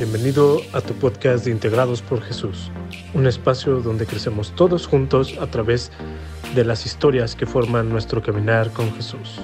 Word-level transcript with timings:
Bienvenido 0.00 0.62
a 0.72 0.80
tu 0.80 0.94
podcast 0.94 1.44
de 1.44 1.50
Integrados 1.50 2.00
por 2.00 2.22
Jesús, 2.22 2.70
un 3.12 3.26
espacio 3.26 3.82
donde 3.82 4.06
crecemos 4.06 4.56
todos 4.56 4.86
juntos 4.86 5.36
a 5.38 5.46
través 5.48 5.92
de 6.54 6.64
las 6.64 6.86
historias 6.86 7.36
que 7.36 7.44
forman 7.44 7.90
nuestro 7.90 8.22
caminar 8.22 8.70
con 8.70 8.90
Jesús. 8.94 9.42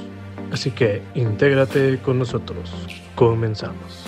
Así 0.51 0.71
que 0.71 1.03
intégrate 1.15 1.99
con 1.99 2.19
nosotros. 2.19 2.73
Comenzamos. 3.15 4.07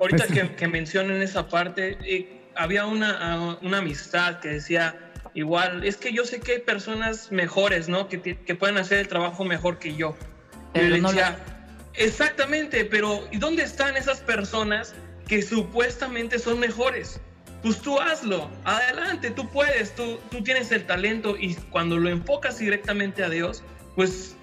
Ahorita 0.00 0.26
que, 0.26 0.56
que 0.56 0.66
mencionen 0.66 1.22
esa 1.22 1.46
parte, 1.46 1.96
eh, 2.04 2.40
había 2.56 2.86
una, 2.86 3.56
una 3.62 3.78
amistad 3.78 4.40
que 4.40 4.48
decía, 4.48 5.12
igual, 5.34 5.84
es 5.84 5.96
que 5.96 6.12
yo 6.12 6.24
sé 6.24 6.40
que 6.40 6.54
hay 6.54 6.58
personas 6.58 7.30
mejores, 7.30 7.88
¿no? 7.88 8.08
Que, 8.08 8.20
que 8.20 8.54
pueden 8.56 8.78
hacer 8.78 8.98
el 8.98 9.06
trabajo 9.06 9.44
mejor 9.44 9.78
que 9.78 9.94
yo. 9.94 10.16
Pero 10.72 10.96
yo 10.96 11.06
decía, 11.06 11.38
Exactamente, 11.98 12.84
pero 12.84 13.28
¿y 13.32 13.38
dónde 13.38 13.64
están 13.64 13.96
esas 13.96 14.20
personas 14.20 14.94
que 15.26 15.42
supuestamente 15.42 16.38
son 16.38 16.60
mejores? 16.60 17.20
Pues 17.62 17.80
tú 17.82 17.98
hazlo, 18.00 18.48
adelante, 18.64 19.30
tú 19.30 19.50
puedes, 19.50 19.94
tú, 19.96 20.20
tú 20.30 20.42
tienes 20.42 20.70
el 20.70 20.86
talento 20.86 21.36
y 21.36 21.54
cuando 21.70 21.98
lo 21.98 22.08
enfocas 22.08 22.58
directamente 22.58 23.24
a 23.24 23.28
Dios, 23.28 23.64
pues 23.96 24.36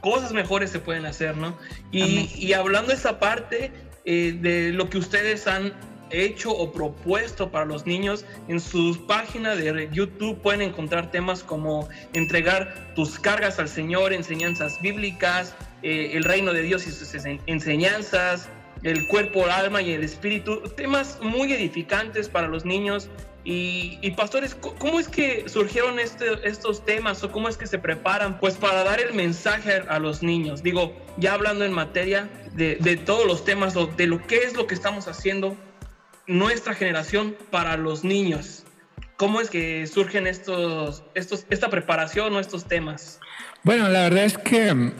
cosas 0.00 0.32
mejores 0.32 0.70
se 0.70 0.80
pueden 0.80 1.06
hacer, 1.06 1.36
¿no? 1.36 1.56
Y, 1.92 2.28
y 2.34 2.52
hablando 2.54 2.88
de 2.88 2.96
esa 2.96 3.20
parte 3.20 3.70
eh, 4.04 4.36
de 4.40 4.72
lo 4.72 4.90
que 4.90 4.98
ustedes 4.98 5.46
han 5.46 5.72
hecho 6.10 6.50
o 6.50 6.72
propuesto 6.72 7.50
para 7.50 7.64
los 7.64 7.86
niños, 7.86 8.24
en 8.48 8.60
sus 8.60 8.98
páginas 8.98 9.58
de 9.58 9.88
YouTube 9.92 10.40
pueden 10.40 10.62
encontrar 10.62 11.10
temas 11.10 11.42
como 11.42 11.88
entregar 12.12 12.92
tus 12.94 13.18
cargas 13.18 13.58
al 13.58 13.68
Señor, 13.68 14.12
enseñanzas 14.12 14.80
bíblicas, 14.80 15.54
eh, 15.82 16.12
el 16.14 16.24
reino 16.24 16.52
de 16.52 16.62
Dios 16.62 16.86
y 16.86 16.90
sus 16.90 17.14
enseñanzas, 17.46 18.48
el 18.82 19.06
cuerpo, 19.08 19.44
el 19.44 19.50
alma 19.50 19.82
y 19.82 19.92
el 19.92 20.04
espíritu, 20.04 20.62
temas 20.76 21.18
muy 21.22 21.52
edificantes 21.52 22.28
para 22.28 22.48
los 22.48 22.64
niños. 22.64 23.08
Y, 23.48 24.10
pastores, 24.16 24.56
¿cómo 24.56 24.98
es 24.98 25.06
que 25.06 25.48
surgieron 25.48 26.00
este, 26.00 26.26
estos 26.42 26.84
temas 26.84 27.22
o 27.22 27.30
cómo 27.30 27.48
es 27.48 27.56
que 27.56 27.68
se 27.68 27.78
preparan 27.78 28.40
pues 28.40 28.56
para 28.56 28.82
dar 28.82 28.98
el 28.98 29.14
mensaje 29.14 29.84
a 29.88 30.00
los 30.00 30.20
niños? 30.20 30.64
Digo, 30.64 30.92
ya 31.16 31.34
hablando 31.34 31.64
en 31.64 31.72
materia 31.72 32.28
de, 32.54 32.74
de 32.74 32.96
todos 32.96 33.24
los 33.24 33.44
temas, 33.44 33.74
de 33.74 34.06
lo 34.08 34.26
que 34.26 34.38
es 34.38 34.56
lo 34.56 34.66
que 34.66 34.74
estamos 34.74 35.06
haciendo 35.06 35.56
nuestra 36.26 36.74
generación 36.74 37.34
para 37.50 37.76
los 37.76 38.04
niños. 38.04 38.64
¿Cómo 39.16 39.40
es 39.40 39.48
que 39.48 39.86
surgen 39.86 40.26
estos, 40.26 41.02
estos, 41.14 41.46
esta 41.48 41.70
preparación 41.70 42.34
o 42.34 42.40
estos 42.40 42.66
temas? 42.66 43.20
Bueno, 43.62 43.88
la 43.88 44.02
verdad 44.02 44.24
es 44.24 44.36
que 44.36 44.92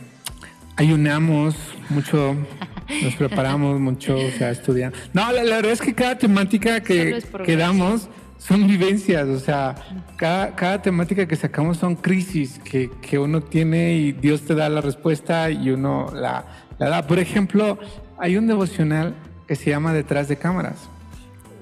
ayunamos 0.77 1.55
mucho, 1.91 2.35
nos 3.03 3.15
preparamos 3.17 3.79
mucho, 3.79 4.17
o 4.17 4.31
sea, 4.31 4.51
estudiamos. 4.51 4.99
No, 5.13 5.31
la, 5.33 5.43
verdad 5.43 5.73
es 5.73 5.81
que 5.81 5.95
cada 5.95 6.17
temática 6.17 6.81
que, 6.81 7.23
que 7.45 7.57
damos 7.57 8.09
son 8.39 8.67
vivencias, 8.67 9.27
o 9.29 9.39
sea, 9.39 9.75
cada, 10.17 10.55
cada 10.55 10.81
temática 10.81 11.27
que 11.27 11.37
sacamos 11.37 11.79
son 11.79 11.97
crisis 11.97 12.59
que, 12.65 12.91
que, 13.01 13.19
uno 13.19 13.43
tiene 13.43 13.95
y 13.95 14.13
Dios 14.13 14.43
te 14.43 14.55
da 14.55 14.69
la 14.69 14.81
respuesta 14.81 15.51
y 15.51 15.71
uno 15.71 16.11
la, 16.15 16.45
la 16.79 16.89
da. 16.89 17.07
Por 17.07 17.19
ejemplo, 17.19 17.79
hay 18.19 18.37
un 18.37 18.47
devocional 18.47 19.15
que 19.47 19.57
se 19.57 19.71
llama 19.71 19.93
Detrás 19.93 20.29
de 20.29 20.37
Cámaras. 20.37 20.89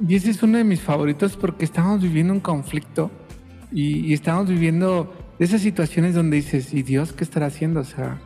Y 0.06 0.16
ese 0.16 0.30
es 0.30 0.42
uno 0.42 0.58
de 0.58 0.64
mis 0.64 0.80
favoritos 0.80 1.36
porque 1.36 1.64
estamos 1.64 2.02
viviendo 2.02 2.32
un 2.32 2.40
conflicto 2.40 3.10
y, 3.72 4.06
y 4.06 4.12
estamos 4.12 4.48
viviendo 4.48 5.12
esas 5.38 5.60
situaciones 5.60 6.14
donde 6.14 6.36
dices, 6.36 6.72
¿y 6.72 6.82
Dios 6.82 7.12
qué 7.12 7.24
estará 7.24 7.46
haciendo? 7.46 7.80
O 7.80 7.84
sea, 7.84 8.18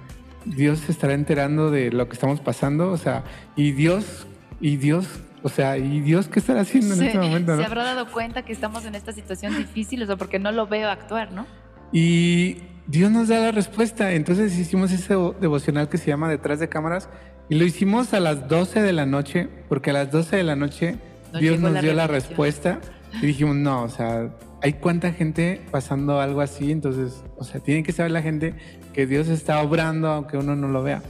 Dios 0.45 0.81
se 0.81 0.93
estará 0.93 1.15
enterando 1.15 1.71
de 1.71 1.91
lo 1.91 2.09
que 2.09 2.15
estamos 2.15 2.41
pasando, 2.41 2.91
o 2.91 2.97
sea, 2.97 3.25
y 3.57 3.73
Dios, 3.73 4.27
y 4.61 4.77
Dios, 4.77 5.07
o 5.43 5.49
sea, 5.49 5.79
y 5.79 6.01
Dios 6.01 6.29
qué 6.29 6.39
estará 6.41 6.61
haciendo 6.61 6.95
en 6.95 7.03
este 7.03 7.19
momento, 7.19 7.53
¿no? 7.53 7.59
Se 7.59 7.67
habrá 7.67 7.85
dado 7.85 8.11
cuenta 8.11 8.45
que 8.45 8.53
estamos 8.53 8.85
en 8.85 8.95
esta 8.95 9.13
situación 9.13 9.57
difícil, 9.57 10.03
o 10.03 10.07
sea, 10.07 10.17
porque 10.17 10.39
no 10.39 10.53
lo 10.53 10.67
veo 10.67 10.91
actuar, 10.91 11.33
¿no? 11.33 11.47
Y 11.93 12.59
Dios 12.87 13.11
nos 13.11 13.29
da 13.29 13.39
la 13.41 13.53
respuesta. 13.53 14.13
Entonces 14.13 14.59
hicimos 14.59 14.93
ese 14.93 15.15
devocional 15.41 15.89
que 15.89 15.99
se 15.99 16.07
llama 16.07 16.29
Detrás 16.29 16.59
de 16.59 16.69
Cámaras 16.69 17.09
y 17.49 17.55
lo 17.55 17.65
hicimos 17.65 18.13
a 18.15 18.21
las 18.21 18.49
12 18.49 18.83
de 18.83 18.93
la 18.93 19.07
noche, 19.07 19.49
porque 19.69 19.91
a 19.91 19.95
las 19.95 20.11
12 20.11 20.37
de 20.37 20.43
la 20.43 20.57
noche 20.57 20.97
Dios 21.39 21.61
nos 21.61 21.81
dio 21.81 21.95
la 21.95 22.07
respuesta 22.07 22.81
y 23.23 23.27
dijimos, 23.27 23.57
no, 23.57 23.83
o 23.83 23.89
sea, 23.89 24.31
hay 24.63 24.75
cuánta 24.75 25.13
gente 25.13 25.65
pasando 25.71 26.21
algo 26.21 26.41
así, 26.41 26.73
entonces, 26.73 27.23
o 27.37 27.45
sea, 27.45 27.61
tiene 27.61 27.83
que 27.83 27.93
saber 27.93 28.13
la 28.13 28.23
gente 28.23 28.55
que 28.93 29.07
Dios 29.07 29.29
está 29.29 29.63
obrando 29.63 30.09
aunque 30.09 30.37
uno 30.37 30.57
no 30.57 30.69
lo 30.69 30.83
vea. 30.83 31.03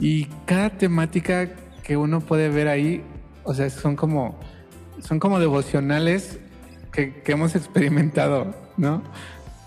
Y 0.00 0.26
cada 0.46 0.70
temática 0.70 1.50
que 1.82 1.96
uno 1.96 2.20
puede 2.20 2.48
ver 2.48 2.68
ahí, 2.68 3.02
o 3.44 3.54
sea, 3.54 3.68
son 3.70 3.96
como, 3.96 4.38
son 5.00 5.20
como 5.20 5.38
devocionales 5.38 6.40
que, 6.92 7.22
hemos 7.26 7.54
experimentado, 7.54 8.54
¿no? 8.76 9.02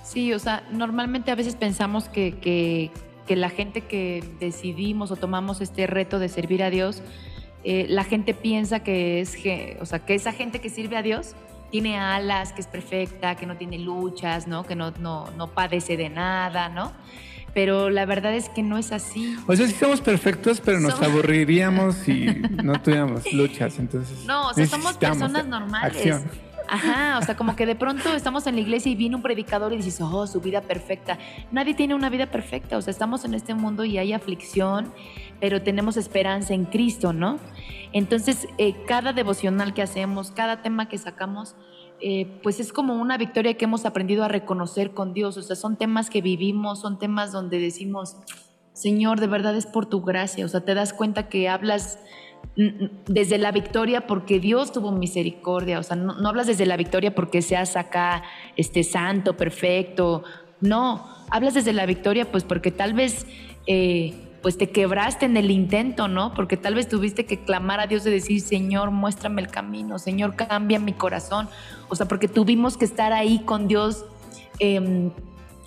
Sí, 0.03 0.33
o 0.33 0.39
sea, 0.39 0.67
normalmente 0.71 1.31
a 1.31 1.35
veces 1.35 1.55
pensamos 1.55 2.09
que, 2.09 2.37
que, 2.39 2.91
que, 3.25 3.35
la 3.35 3.49
gente 3.49 3.81
que 3.81 4.23
decidimos 4.39 5.11
o 5.11 5.15
tomamos 5.15 5.61
este 5.61 5.87
reto 5.87 6.19
de 6.19 6.29
servir 6.29 6.63
a 6.63 6.69
Dios, 6.69 7.01
eh, 7.63 7.85
la 7.89 8.03
gente 8.03 8.33
piensa 8.33 8.81
que 8.81 9.21
es, 9.21 9.37
o 9.79 9.85
sea, 9.85 9.99
que 9.99 10.15
esa 10.15 10.31
gente 10.31 10.59
que 10.59 10.69
sirve 10.69 10.97
a 10.97 11.01
Dios 11.01 11.35
tiene 11.71 11.97
alas, 11.97 12.53
que 12.53 12.61
es 12.61 12.67
perfecta, 12.67 13.35
que 13.35 13.45
no 13.45 13.57
tiene 13.57 13.79
luchas, 13.79 14.47
¿no? 14.47 14.63
Que 14.63 14.75
no, 14.75 14.91
no, 14.99 15.31
no 15.31 15.47
padece 15.47 15.97
de 15.97 16.09
nada, 16.09 16.69
¿no? 16.69 16.91
Pero 17.53 17.89
la 17.89 18.05
verdad 18.05 18.33
es 18.33 18.49
que 18.49 18.63
no 18.63 18.77
es 18.77 18.91
así. 18.91 19.37
O 19.47 19.55
sea, 19.55 19.67
sí 19.67 19.73
somos 19.73 20.01
perfectos, 20.01 20.59
pero 20.59 20.79
nos 20.79 21.01
aburriríamos 21.01 21.95
si 21.95 22.25
no 22.63 22.81
tuviéramos 22.81 23.31
luchas, 23.31 23.79
entonces. 23.79 24.25
No, 24.25 24.49
o 24.49 24.53
sea, 24.53 24.65
somos 24.65 24.97
personas 24.97 25.47
normales. 25.47 25.95
Acción. 25.95 26.23
Ajá, 26.67 27.19
o 27.19 27.21
sea, 27.21 27.35
como 27.35 27.55
que 27.55 27.65
de 27.65 27.75
pronto 27.75 28.13
estamos 28.13 28.47
en 28.47 28.55
la 28.55 28.61
iglesia 28.61 28.91
y 28.91 28.95
viene 28.95 29.15
un 29.15 29.21
predicador 29.21 29.73
y 29.73 29.77
dices, 29.77 29.99
oh, 30.01 30.25
su 30.27 30.41
vida 30.41 30.61
perfecta. 30.61 31.19
Nadie 31.51 31.73
tiene 31.73 31.93
una 31.93 32.09
vida 32.09 32.27
perfecta, 32.27 32.77
o 32.77 32.81
sea, 32.81 32.91
estamos 32.91 33.25
en 33.25 33.33
este 33.33 33.53
mundo 33.53 33.83
y 33.85 33.97
hay 33.97 34.13
aflicción, 34.13 34.91
pero 35.43 35.61
tenemos 35.61 35.97
esperanza 35.97 36.53
en 36.53 36.63
Cristo, 36.63 37.11
¿no? 37.11 37.37
Entonces, 37.91 38.47
eh, 38.57 38.85
cada 38.87 39.11
devocional 39.11 39.73
que 39.73 39.81
hacemos, 39.81 40.31
cada 40.31 40.61
tema 40.61 40.87
que 40.87 40.97
sacamos, 40.97 41.57
eh, 41.99 42.39
pues 42.43 42.61
es 42.61 42.71
como 42.71 42.95
una 42.95 43.17
victoria 43.17 43.55
que 43.55 43.65
hemos 43.65 43.83
aprendido 43.83 44.23
a 44.23 44.29
reconocer 44.29 44.91
con 44.91 45.13
Dios, 45.13 45.35
o 45.35 45.41
sea, 45.41 45.57
son 45.57 45.75
temas 45.75 46.09
que 46.09 46.21
vivimos, 46.21 46.79
son 46.79 46.97
temas 46.97 47.33
donde 47.33 47.59
decimos, 47.59 48.15
Señor, 48.71 49.19
de 49.19 49.27
verdad 49.27 49.53
es 49.57 49.65
por 49.65 49.85
tu 49.85 50.01
gracia, 50.01 50.45
o 50.45 50.47
sea, 50.47 50.61
te 50.61 50.75
das 50.75 50.93
cuenta 50.93 51.27
que 51.27 51.49
hablas 51.49 51.99
desde 52.55 53.37
la 53.37 53.51
victoria 53.51 54.07
porque 54.07 54.39
Dios 54.39 54.71
tuvo 54.71 54.93
misericordia, 54.93 55.77
o 55.77 55.83
sea, 55.83 55.97
no, 55.97 56.25
hablas 56.25 56.47
desde 56.47 56.65
la 56.65 56.77
victoria 56.77 57.13
porque 57.13 57.41
seas 57.41 57.75
acá 57.75 58.23
este 58.55 58.85
santo, 58.85 59.35
perfecto, 59.35 60.23
no, 60.61 61.05
hablas 61.29 61.53
desde 61.53 61.73
la 61.73 61.85
victoria 61.85 62.31
pues 62.31 62.45
porque 62.45 62.71
tal 62.71 62.93
vez 62.93 63.25
eh, 63.67 64.13
pues 64.43 64.57
te 64.57 64.69
quebraste 64.69 65.25
en 65.25 65.37
el 65.37 65.49
intento, 65.49 66.09
¿no? 66.09 66.33
Porque 66.33 66.57
tal 66.57 66.75
vez 66.75 66.89
tuviste 66.89 67.25
que 67.25 67.39
clamar 67.39 67.79
a 67.79 67.87
Dios 67.87 68.03
de 68.03 68.11
decir, 68.11 68.41
Señor, 68.41 68.91
muéstrame 68.91 69.41
el 69.41 69.47
camino, 69.47 69.97
Señor, 69.97 70.35
cambia 70.35 70.79
mi 70.79 70.91
corazón, 70.91 71.47
o 71.87 71.95
sea, 71.95 72.07
porque 72.09 72.27
tuvimos 72.27 72.77
que 72.77 72.83
estar 72.83 73.13
ahí 73.13 73.39
con 73.39 73.69
Dios 73.69 74.05
em, 74.59 75.11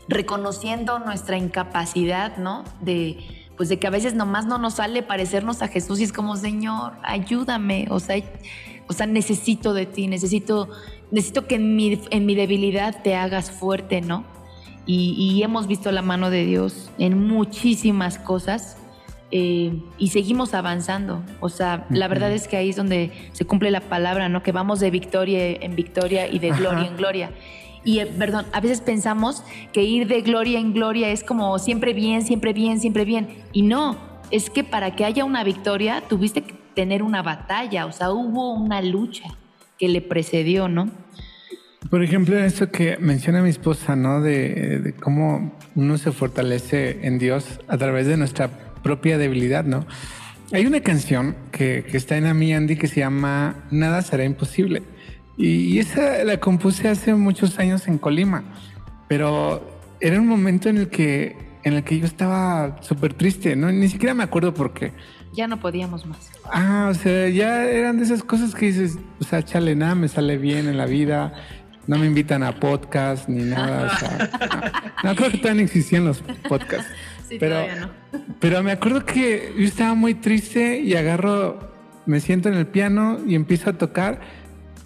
reconociendo 0.08 0.98
nuestra 0.98 1.38
incapacidad, 1.38 2.36
¿no? 2.36 2.64
De 2.82 3.16
pues 3.56 3.70
de 3.70 3.78
que 3.78 3.86
a 3.86 3.90
veces 3.90 4.12
nomás 4.12 4.44
no 4.44 4.58
nos 4.58 4.74
sale 4.74 5.02
parecernos 5.02 5.62
a 5.62 5.68
Jesús 5.68 5.98
y 6.00 6.04
es 6.04 6.12
como, 6.12 6.36
Señor, 6.36 6.92
ayúdame, 7.02 7.86
o 7.88 7.98
sea, 8.00 8.22
o 8.86 8.92
sea 8.92 9.06
necesito 9.06 9.72
de 9.72 9.86
ti, 9.86 10.08
necesito, 10.08 10.68
necesito 11.10 11.46
que 11.46 11.54
en 11.54 11.74
mi, 11.74 11.98
en 12.10 12.26
mi 12.26 12.34
debilidad 12.34 13.02
te 13.02 13.14
hagas 13.14 13.50
fuerte, 13.50 14.02
¿no? 14.02 14.24
Y, 14.88 15.42
hemos 15.42 15.66
visto 15.66 15.90
la 15.90 16.02
mano 16.02 16.30
de 16.30 16.44
Dios 16.44 16.90
en 16.98 17.26
muchísimas 17.26 18.18
cosas 18.18 18.76
eh, 19.32 19.82
y 19.98 20.08
seguimos 20.08 20.54
avanzando. 20.54 21.22
O 21.40 21.48
sea, 21.48 21.86
la 21.90 22.06
verdad 22.06 22.30
es 22.30 22.46
que 22.46 22.56
ahí 22.56 22.70
es 22.70 22.76
donde 22.76 23.10
se 23.32 23.44
cumple 23.44 23.72
la 23.72 23.80
palabra, 23.80 24.28
¿no? 24.28 24.44
Que 24.44 24.52
vamos 24.52 24.78
de 24.78 24.90
victoria 24.90 25.48
en 25.48 25.74
victoria 25.74 26.28
y 26.28 26.38
de 26.38 26.50
gloria 26.50 26.86
en 26.86 26.96
gloria. 26.96 27.30
Y, 27.84 27.98
eh, 27.98 28.06
perdón, 28.06 28.46
a 28.52 28.60
veces 28.60 28.80
pensamos 28.80 29.42
que 29.72 29.82
ir 29.82 30.06
de 30.06 30.20
gloria 30.20 30.58
en 30.60 30.72
gloria 30.72 31.10
es 31.10 31.24
como 31.24 31.58
siempre 31.58 31.92
bien, 31.92 32.22
siempre 32.22 32.52
bien, 32.52 32.80
siempre 32.80 33.04
bien. 33.04 33.28
Y 33.52 33.62
no, 33.62 33.96
es 34.30 34.50
que 34.50 34.64
para 34.64 34.94
que 34.94 35.04
haya 35.04 35.24
una 35.24 35.44
victoria 35.44 36.02
tuviste 36.08 36.42
que 36.42 36.54
tener 36.74 37.02
una 37.02 37.22
batalla, 37.22 37.86
o 37.86 37.92
sea, 37.92 38.10
hubo 38.10 38.52
una 38.52 38.82
lucha 38.82 39.24
que 39.78 39.88
le 39.88 40.00
precedió, 40.00 40.68
¿no? 40.68 40.90
Por 41.90 42.02
ejemplo, 42.02 42.38
eso 42.38 42.70
que 42.70 42.98
menciona 42.98 43.42
mi 43.42 43.50
esposa, 43.50 43.96
¿no? 43.96 44.20
De, 44.20 44.94
cómo 45.00 45.56
uno 45.74 45.98
se 45.98 46.12
fortalece 46.12 47.06
en 47.06 47.18
Dios 47.18 47.60
a 47.68 47.76
través 47.78 48.06
de 48.06 48.16
nuestra 48.16 48.50
propia 48.82 49.18
debilidad, 49.18 49.64
¿no? 49.64 49.86
Hay 50.52 50.66
una 50.66 50.80
canción 50.80 51.36
que, 51.52 51.84
que 51.88 51.96
está 51.96 52.16
en 52.16 52.26
Ami 52.26 52.54
Andy 52.54 52.76
que 52.76 52.86
se 52.86 53.00
llama 53.00 53.64
Nada 53.70 54.02
será 54.02 54.24
imposible. 54.24 54.82
Y 55.36 55.78
esa 55.78 56.24
la 56.24 56.40
compuse 56.40 56.88
hace 56.88 57.14
muchos 57.14 57.58
años 57.58 57.88
en 57.88 57.98
Colima, 57.98 58.44
pero 59.06 59.76
era 60.00 60.20
un 60.20 60.26
momento 60.26 60.68
en 60.68 60.78
el 60.78 60.88
que 60.88 61.36
en 61.66 61.72
el 61.72 61.82
que 61.82 61.98
yo 61.98 62.06
estaba 62.06 62.80
súper 62.80 63.12
triste, 63.14 63.56
¿no? 63.56 63.72
Ni 63.72 63.88
siquiera 63.88 64.14
me 64.14 64.22
acuerdo 64.22 64.54
por 64.54 64.72
qué. 64.72 64.92
Ya 65.32 65.48
no 65.48 65.58
podíamos 65.58 66.06
más. 66.06 66.30
Ah, 66.44 66.86
o 66.92 66.94
sea, 66.94 67.28
ya 67.28 67.64
eran 67.64 67.98
de 67.98 68.04
esas 68.04 68.22
cosas 68.22 68.54
que 68.54 68.66
dices, 68.66 68.98
o 69.20 69.24
sea, 69.24 69.44
chale, 69.44 69.74
nada 69.74 69.96
me 69.96 70.06
sale 70.06 70.38
bien 70.38 70.68
en 70.68 70.76
la 70.76 70.86
vida, 70.86 71.34
no 71.86 71.98
me 71.98 72.06
invitan 72.06 72.42
a 72.42 72.58
podcast 72.58 73.28
ni 73.28 73.44
nada. 73.44 73.86
o 73.86 73.98
sea, 73.98 74.92
no, 75.04 75.14
creo 75.14 75.30
que 75.30 75.38
todavía 75.38 75.62
existían 75.62 76.04
los 76.04 76.22
podcasts. 76.48 76.90
Sí, 77.28 77.36
pero, 77.40 77.56
todavía 77.56 77.76
no. 77.76 78.20
pero 78.40 78.62
me 78.62 78.72
acuerdo 78.72 79.04
que 79.04 79.52
yo 79.56 79.64
estaba 79.64 79.94
muy 79.94 80.14
triste 80.14 80.80
y 80.80 80.94
agarro, 80.94 81.72
me 82.06 82.20
siento 82.20 82.48
en 82.48 82.54
el 82.54 82.66
piano 82.66 83.18
y 83.26 83.34
empiezo 83.34 83.70
a 83.70 83.72
tocar 83.72 84.20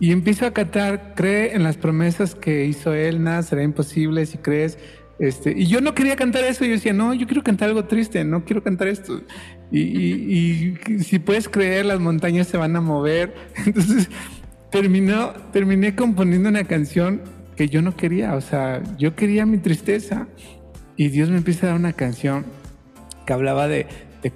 y 0.01 0.13
empiezo 0.13 0.47
a 0.47 0.53
cantar, 0.53 1.13
cree 1.15 1.55
en 1.55 1.63
las 1.63 1.77
promesas 1.77 2.35
que 2.35 2.65
hizo 2.65 2.95
él, 2.95 3.23
nada 3.23 3.43
será 3.43 3.63
imposible 3.63 4.25
si 4.25 4.39
crees. 4.39 4.79
Este, 5.19 5.53
y 5.55 5.67
yo 5.67 5.83
no 5.83 5.95
quería 5.95 6.17
cantar 6.17 6.45
eso, 6.45 6.65
yo 6.65 6.71
decía, 6.71 6.95
no, 6.95 7.13
yo 7.13 7.27
quiero 7.27 7.43
cantar 7.43 7.69
algo 7.69 7.85
triste, 7.85 8.25
no 8.25 8.43
quiero 8.47 8.63
cantar 8.63 8.89
esto. 8.89 9.21
Y, 9.71 9.81
y, 9.81 10.79
y 10.89 10.99
si 11.01 11.19
puedes 11.19 11.51
creer, 11.51 11.85
las 11.85 12.01
montañas 12.01 12.47
se 12.49 12.57
van 12.57 12.75
a 12.75 12.81
mover. 12.81 13.35
Entonces, 13.67 14.09
terminó, 14.71 15.33
terminé 15.53 15.95
componiendo 15.95 16.49
una 16.49 16.65
canción 16.65 17.23
que 17.57 17.69
yo 17.69 17.83
no 17.83 17.97
quería, 17.97 18.35
o 18.37 18.41
sea, 18.41 18.83
yo 18.97 19.15
quería 19.15 19.45
mi 19.47 19.59
tristeza. 19.59 20.29
Y 20.97 21.09
Dios 21.09 21.31
me 21.31 21.39
empieza 21.39 21.67
a 21.67 21.71
dar 21.71 21.79
una 21.79 21.93
canción 21.93 22.45
que 23.27 23.33
hablaba 23.33 23.69
de, 23.69 23.87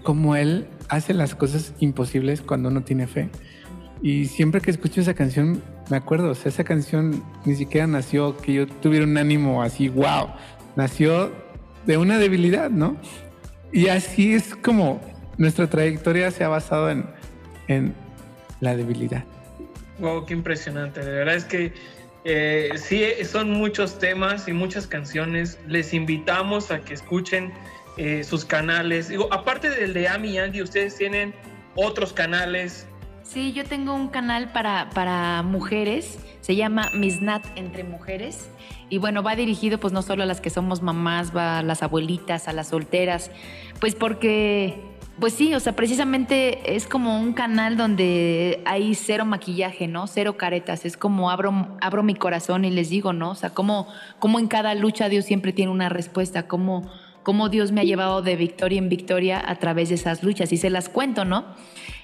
cómo 0.02 0.36
Él 0.36 0.66
hace 0.88 1.12
las 1.14 1.34
cosas 1.34 1.74
imposibles 1.78 2.40
cuando 2.40 2.68
uno 2.68 2.82
tiene 2.82 3.06
fe. 3.06 3.28
Y 4.02 4.26
siempre 4.26 4.60
que 4.60 4.70
escucho 4.70 5.00
esa 5.00 5.14
canción, 5.14 5.62
me 5.90 5.96
acuerdo, 5.96 6.30
o 6.30 6.34
sea, 6.34 6.50
esa 6.50 6.64
canción 6.64 7.22
ni 7.44 7.54
siquiera 7.54 7.86
nació 7.86 8.36
que 8.36 8.54
yo 8.54 8.66
tuviera 8.66 9.04
un 9.04 9.16
ánimo 9.16 9.62
así, 9.62 9.88
wow, 9.88 10.28
nació 10.76 11.32
de 11.86 11.96
una 11.98 12.18
debilidad, 12.18 12.70
¿no? 12.70 12.96
Y 13.72 13.88
así 13.88 14.32
es 14.32 14.54
como 14.54 15.00
nuestra 15.36 15.68
trayectoria 15.68 16.30
se 16.30 16.44
ha 16.44 16.48
basado 16.48 16.90
en 16.90 17.94
la 18.60 18.76
debilidad. 18.76 19.24
Wow, 19.98 20.26
qué 20.26 20.34
impresionante. 20.34 21.00
De 21.00 21.10
verdad 21.10 21.36
es 21.36 21.44
que 21.44 21.72
eh, 22.24 22.70
sí, 22.76 23.04
son 23.24 23.50
muchos 23.50 23.98
temas 23.98 24.48
y 24.48 24.52
muchas 24.52 24.86
canciones. 24.86 25.58
Les 25.66 25.94
invitamos 25.94 26.70
a 26.70 26.80
que 26.80 26.94
escuchen 26.94 27.52
eh, 27.96 28.24
sus 28.24 28.44
canales. 28.44 29.08
Digo, 29.08 29.28
aparte 29.32 29.70
del 29.70 29.92
de 29.92 30.08
Ami 30.08 30.30
y 30.30 30.38
Andy, 30.38 30.62
ustedes 30.62 30.96
tienen 30.96 31.34
otros 31.76 32.12
canales 32.12 32.86
Sí, 33.24 33.54
yo 33.54 33.64
tengo 33.64 33.94
un 33.94 34.08
canal 34.08 34.52
para, 34.52 34.90
para 34.90 35.42
mujeres, 35.42 36.18
se 36.42 36.56
llama 36.56 36.90
Misnat 36.92 37.42
entre 37.56 37.82
mujeres. 37.82 38.50
Y 38.90 38.98
bueno, 38.98 39.22
va 39.22 39.34
dirigido 39.34 39.80
pues 39.80 39.94
no 39.94 40.02
solo 40.02 40.24
a 40.24 40.26
las 40.26 40.42
que 40.42 40.50
somos 40.50 40.82
mamás, 40.82 41.34
va 41.34 41.58
a 41.58 41.62
las 41.62 41.82
abuelitas, 41.82 42.48
a 42.48 42.52
las 42.52 42.68
solteras, 42.68 43.30
pues 43.80 43.94
porque, 43.94 44.78
pues 45.20 45.32
sí, 45.32 45.54
o 45.54 45.60
sea, 45.60 45.74
precisamente 45.74 46.74
es 46.74 46.86
como 46.86 47.20
un 47.20 47.32
canal 47.32 47.76
donde 47.76 48.62
hay 48.64 48.94
cero 48.94 49.24
maquillaje, 49.24 49.86
¿no? 49.86 50.06
Cero 50.06 50.36
caretas, 50.36 50.84
es 50.84 50.96
como 50.96 51.30
abro, 51.30 51.76
abro 51.80 52.02
mi 52.02 52.14
corazón 52.14 52.64
y 52.64 52.70
les 52.70 52.90
digo, 52.90 53.12
¿no? 53.12 53.30
O 53.30 53.34
sea, 53.34 53.50
como, 53.50 53.86
como 54.18 54.38
en 54.38 54.48
cada 54.48 54.74
lucha 54.74 55.08
Dios 55.08 55.24
siempre 55.24 55.52
tiene 55.52 55.70
una 55.70 55.88
respuesta, 55.88 56.48
como, 56.48 56.90
como 57.24 57.48
Dios 57.48 57.72
me 57.72 57.80
ha 57.80 57.84
llevado 57.84 58.22
de 58.22 58.36
victoria 58.36 58.78
en 58.78 58.88
victoria 58.88 59.42
a 59.44 59.56
través 59.56 59.88
de 59.88 59.96
esas 59.96 60.22
luchas 60.22 60.52
y 60.52 60.56
se 60.56 60.70
las 60.70 60.88
cuento, 60.88 61.24
¿no? 61.24 61.44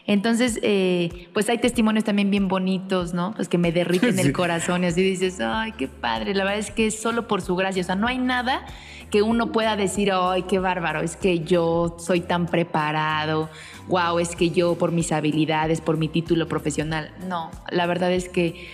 Entonces, 0.07 0.59
eh, 0.63 1.29
pues 1.33 1.49
hay 1.49 1.59
testimonios 1.59 2.05
también 2.05 2.31
bien 2.31 2.49
bonitos, 2.49 3.15
¿no? 3.15 3.33
Pues 3.37 3.49
que 3.49 3.59
me 3.59 3.71
derriten 3.71 4.19
el 4.19 4.33
corazón 4.33 4.83
y 4.83 4.89
así 4.89 5.03
dices, 5.03 5.39
ay, 5.41 5.73
qué 5.73 5.87
padre. 5.87 6.35
La 6.35 6.43
verdad 6.43 6.59
es 6.59 6.73
que 6.73 6.87
es 6.87 7.01
solo 7.01 7.29
por 7.29 7.43
su 7.43 7.55
gracia. 7.55 7.83
O 7.83 7.87
sea, 7.87 7.95
no 7.95 8.09
hay 8.09 8.19
nada 8.19 8.67
que 9.11 9.23
uno 9.23 9.53
pueda 9.53 9.77
decir, 9.77 10.11
ay, 10.13 10.43
qué 10.45 10.59
bárbaro, 10.59 11.01
es 11.01 11.17
que 11.17 11.41
yo 11.41 11.97
soy 11.99 12.21
tan 12.21 12.47
preparado, 12.47 13.51
wow, 13.89 14.19
es 14.21 14.37
que 14.37 14.51
yo 14.51 14.77
por 14.77 14.93
mis 14.93 15.13
habilidades, 15.13 15.81
por 15.81 15.97
mi 15.97 16.09
título 16.09 16.47
profesional. 16.49 17.13
No, 17.29 17.51
la 17.71 17.87
verdad 17.87 18.13
es 18.13 18.29
que, 18.29 18.69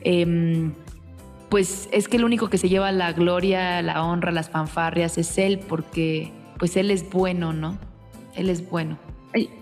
em, 0.00 0.72
pues 1.52 1.86
es 1.92 2.08
que 2.08 2.16
el 2.16 2.24
único 2.24 2.48
que 2.48 2.56
se 2.56 2.70
lleva 2.70 2.90
la 2.92 3.12
gloria, 3.12 3.82
la 3.82 4.02
honra, 4.04 4.32
las 4.32 4.48
fanfarrias 4.48 5.18
es 5.18 5.36
Él, 5.36 5.58
porque 5.58 6.32
pues 6.58 6.78
Él 6.78 6.90
es 6.90 7.10
bueno, 7.10 7.52
¿no? 7.52 7.76
Él 8.34 8.48
es 8.48 8.70
bueno. 8.70 8.98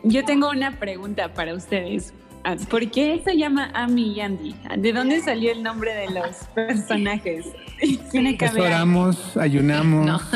Yo 0.04 0.24
tengo 0.24 0.50
una 0.50 0.78
pregunta 0.78 1.34
para 1.34 1.52
ustedes. 1.52 2.14
Ah, 2.42 2.56
¿Por 2.70 2.90
qué 2.90 3.20
se 3.22 3.36
llama 3.36 3.70
Ami 3.74 4.14
y 4.14 4.20
Andy? 4.20 4.54
¿De 4.78 4.92
dónde 4.92 5.20
salió 5.20 5.52
el 5.52 5.62
nombre 5.62 5.94
de 5.94 6.10
los 6.10 6.36
personajes? 6.54 7.46
Tiene 8.10 8.36
que 8.36 8.46
haber. 8.46 8.62
Oramos, 8.62 9.36
ayunamos. 9.36 10.22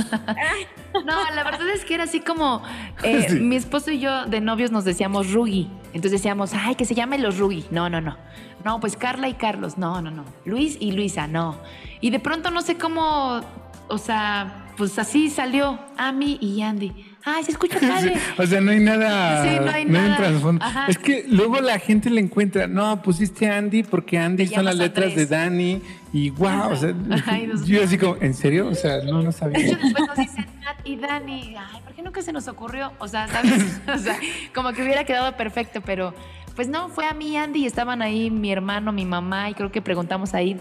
No. 1.04 1.28
la 1.34 1.42
verdad 1.42 1.68
es 1.70 1.84
que 1.84 1.94
era 1.94 2.04
así 2.04 2.20
como 2.20 2.62
eh, 3.02 3.28
mi 3.40 3.56
esposo 3.56 3.90
y 3.90 3.98
yo 3.98 4.26
de 4.26 4.40
novios 4.40 4.70
nos 4.70 4.84
decíamos 4.84 5.32
Rugi. 5.32 5.68
Entonces 5.86 6.12
decíamos, 6.12 6.52
ay, 6.54 6.76
que 6.76 6.84
se 6.84 6.94
llame 6.94 7.18
los 7.18 7.36
Rugi. 7.36 7.66
No, 7.72 7.90
no, 7.90 8.00
no. 8.00 8.16
No, 8.64 8.78
pues 8.78 8.96
Carla 8.96 9.28
y 9.28 9.34
Carlos. 9.34 9.76
No, 9.76 10.00
no, 10.00 10.12
no. 10.12 10.24
Luis 10.44 10.76
y 10.78 10.92
Luisa. 10.92 11.26
No. 11.26 11.56
Y 12.00 12.10
de 12.10 12.20
pronto 12.20 12.52
no 12.52 12.62
sé 12.62 12.76
cómo, 12.76 13.40
o 13.88 13.98
sea, 13.98 14.68
pues 14.76 14.96
así 15.00 15.30
salió 15.30 15.80
Ami 15.96 16.38
y 16.40 16.62
Andy 16.62 16.92
ay, 17.24 17.44
se 17.44 17.52
escucha 17.52 17.78
padre. 17.80 18.16
o 18.38 18.46
sea, 18.46 18.60
no 18.60 18.70
hay 18.70 18.80
nada. 18.80 19.44
Sí, 19.44 19.58
no 19.64 19.70
hay, 19.70 19.84
nada. 19.84 20.86
Es 20.88 20.98
que 20.98 21.24
luego 21.28 21.60
la 21.60 21.78
gente 21.78 22.10
le 22.10 22.20
encuentra, 22.20 22.66
no, 22.66 23.02
pusiste 23.02 23.48
Andy 23.48 23.82
porque 23.82 24.18
Andy 24.18 24.46
son 24.46 24.64
las 24.64 24.76
letras 24.76 25.14
de 25.14 25.26
Dani 25.26 25.82
y 26.12 26.30
wow, 26.30 26.70
o 26.70 26.76
sea, 26.76 26.94
yo 27.64 27.82
así 27.82 27.98
como, 27.98 28.16
¿en 28.20 28.34
serio? 28.34 28.68
O 28.68 28.74
sea, 28.74 29.02
no, 29.02 29.22
no 29.22 29.32
sabía. 29.32 29.58
De 29.58 29.66
hecho, 29.66 29.78
después 29.82 30.06
nos 30.06 30.16
dicen 30.16 30.46
Nat 30.60 30.76
y 30.84 30.96
Dani, 30.96 31.56
ay, 31.56 31.80
¿por 31.82 31.94
qué 31.94 32.02
nunca 32.02 32.22
se 32.22 32.32
nos 32.32 32.46
ocurrió? 32.48 32.92
O 32.98 33.08
sea, 33.08 33.26
¿sabes? 33.28 33.80
o 33.92 33.98
sea, 33.98 34.18
como 34.54 34.72
que 34.72 34.82
hubiera 34.82 35.04
quedado 35.04 35.36
perfecto, 35.36 35.80
pero 35.80 36.14
pues 36.54 36.68
no, 36.68 36.88
fue 36.88 37.06
a 37.06 37.14
mí 37.14 37.36
Andy 37.36 37.60
y 37.60 37.66
estaban 37.66 38.00
ahí 38.00 38.30
mi 38.30 38.52
hermano, 38.52 38.92
mi 38.92 39.04
mamá 39.04 39.50
y 39.50 39.54
creo 39.54 39.72
que 39.72 39.82
preguntamos 39.82 40.34
ahí 40.34 40.60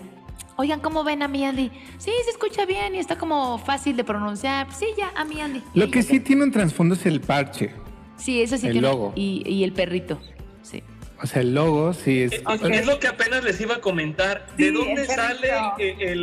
Oigan, 0.56 0.80
¿cómo 0.80 1.04
ven 1.04 1.24
a 1.24 1.28
mi 1.28 1.44
Andy? 1.46 1.72
Sí, 1.98 2.12
se 2.24 2.32
escucha 2.32 2.66
bien 2.66 2.94
y 2.96 3.00
está 3.00 3.18
como 3.18 3.58
fácil 3.58 3.98
de 3.98 4.04
pronunciar. 4.04 4.72
Sí, 4.74 4.88
ya, 4.98 5.12
a 5.16 5.26
mi 5.26 5.42
Andy. 5.42 5.64
Lo 5.74 5.90
que 5.90 6.04
sí 6.04 6.20
tiene 6.20 6.44
un 6.44 6.52
trasfondo 6.52 6.96
es 6.96 7.06
el 7.06 7.22
parche. 7.22 7.72
Sí, 8.18 8.42
eso 8.42 8.58
sí 8.58 8.68
el 8.68 8.74
tiene. 8.74 8.88
logo. 8.88 9.14
Y, 9.16 9.64
el 9.64 9.74
perrito. 9.74 10.20
Sí. 10.62 10.84
O 11.22 11.26
sea, 11.26 11.42
el 11.42 11.56
logo 11.56 11.94
sí 11.94 12.24
es. 12.24 12.34
Eh, 12.34 12.44
es, 12.72 12.86
lo 12.86 13.00
que 13.00 13.08
apenas 13.08 13.44
les 13.44 13.60
iba 13.62 13.76
a 13.76 13.82
comentar. 13.82 14.46
¿De 14.56 14.72
dónde 14.72 15.06
sale 15.06 15.50
eh, 15.80 16.16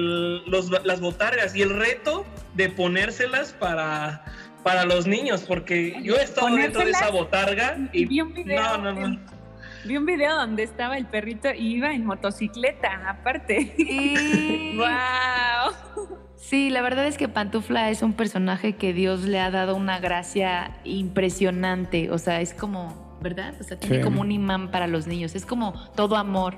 las 0.85 1.01
botargas 1.01 1.57
y 1.57 1.63
el 1.63 1.71
reto 1.71 2.25
de 2.55 2.69
ponérselas 2.69 3.53
para, 3.53 4.25
para 4.63 4.85
los 4.85 5.07
niños? 5.07 5.43
Porque 5.43 5.97
yo 6.05 6.15
he 6.17 6.23
estado 6.23 6.55
dentro 6.55 6.85
de 6.85 6.91
esa 6.91 7.11
botarga 7.11 7.79
y. 7.93 8.05
no, 8.05 8.79
no, 8.79 8.93
no. 8.93 9.40
Vi 9.85 9.97
un 9.97 10.07
video 10.07 10.37
donde 10.37 10.63
estaba 10.63 10.97
el 10.97 11.07
perrito 11.07 11.49
y 11.53 11.77
iba 11.77 11.93
en 11.93 12.05
motocicleta, 12.05 13.09
aparte. 13.09 13.75
Sí. 13.77 14.77
¡Wow! 14.77 16.19
Sí, 16.37 16.71
la 16.71 16.83
verdad 16.83 17.07
es 17.07 17.17
que 17.17 17.29
Pantufla 17.29 17.91
es 17.91 18.03
un 18.03 18.13
personaje 18.13 18.75
que 18.75 18.93
Dios 18.93 19.23
le 19.23 19.41
ha 19.41 19.51
dado 19.51 19.77
una 19.77 20.01
gracia 20.01 20.79
impresionante. 20.85 22.11
O 22.11 22.19
sea, 22.19 22.41
es 22.41 22.55
como, 22.55 23.19
¿verdad? 23.23 23.55
O 23.61 23.65
sea, 23.65 23.79
tiene 23.79 24.01
como 24.01 24.21
un 24.21 24.33
imán 24.33 24.71
para 24.71 24.87
los 24.87 25.07
niños. 25.07 25.35
Es 25.35 25.47
como 25.47 25.75
todo 25.95 26.17
amor. 26.17 26.57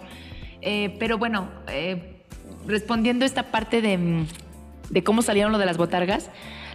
Eh, 0.61 0.97
pero 0.99 1.19
bueno, 1.19 1.51
eh, 1.69 2.25
respondiendo 2.67 3.25
esta 3.25 3.45
parte 3.51 3.83
de, 3.83 4.25
de 4.89 5.05
cómo 5.05 5.23
salieron 5.23 5.53
lo 5.53 5.59
de 5.59 5.67
las 5.67 5.77
botargas, 5.77 6.31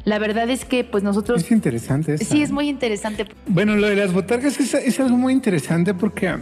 la 0.07 0.19
verdad 0.19 0.49
es 0.49 0.63
que 0.63 0.85
pues 0.85 1.03
nosotros... 1.03 1.43
Es 1.43 1.51
interesante. 1.51 2.17
Sí, 2.17 2.41
es 2.41 2.49
muy 2.49 2.69
interesante. 2.69 3.25
Bueno, 3.45 3.75
lo 3.75 3.87
de 3.87 3.97
las 3.97 4.13
botargas 4.13 4.57
es, 4.57 4.99
algo 5.01 5.17
muy 5.17 5.33
interesante 5.33 5.93
porque, 5.93 6.33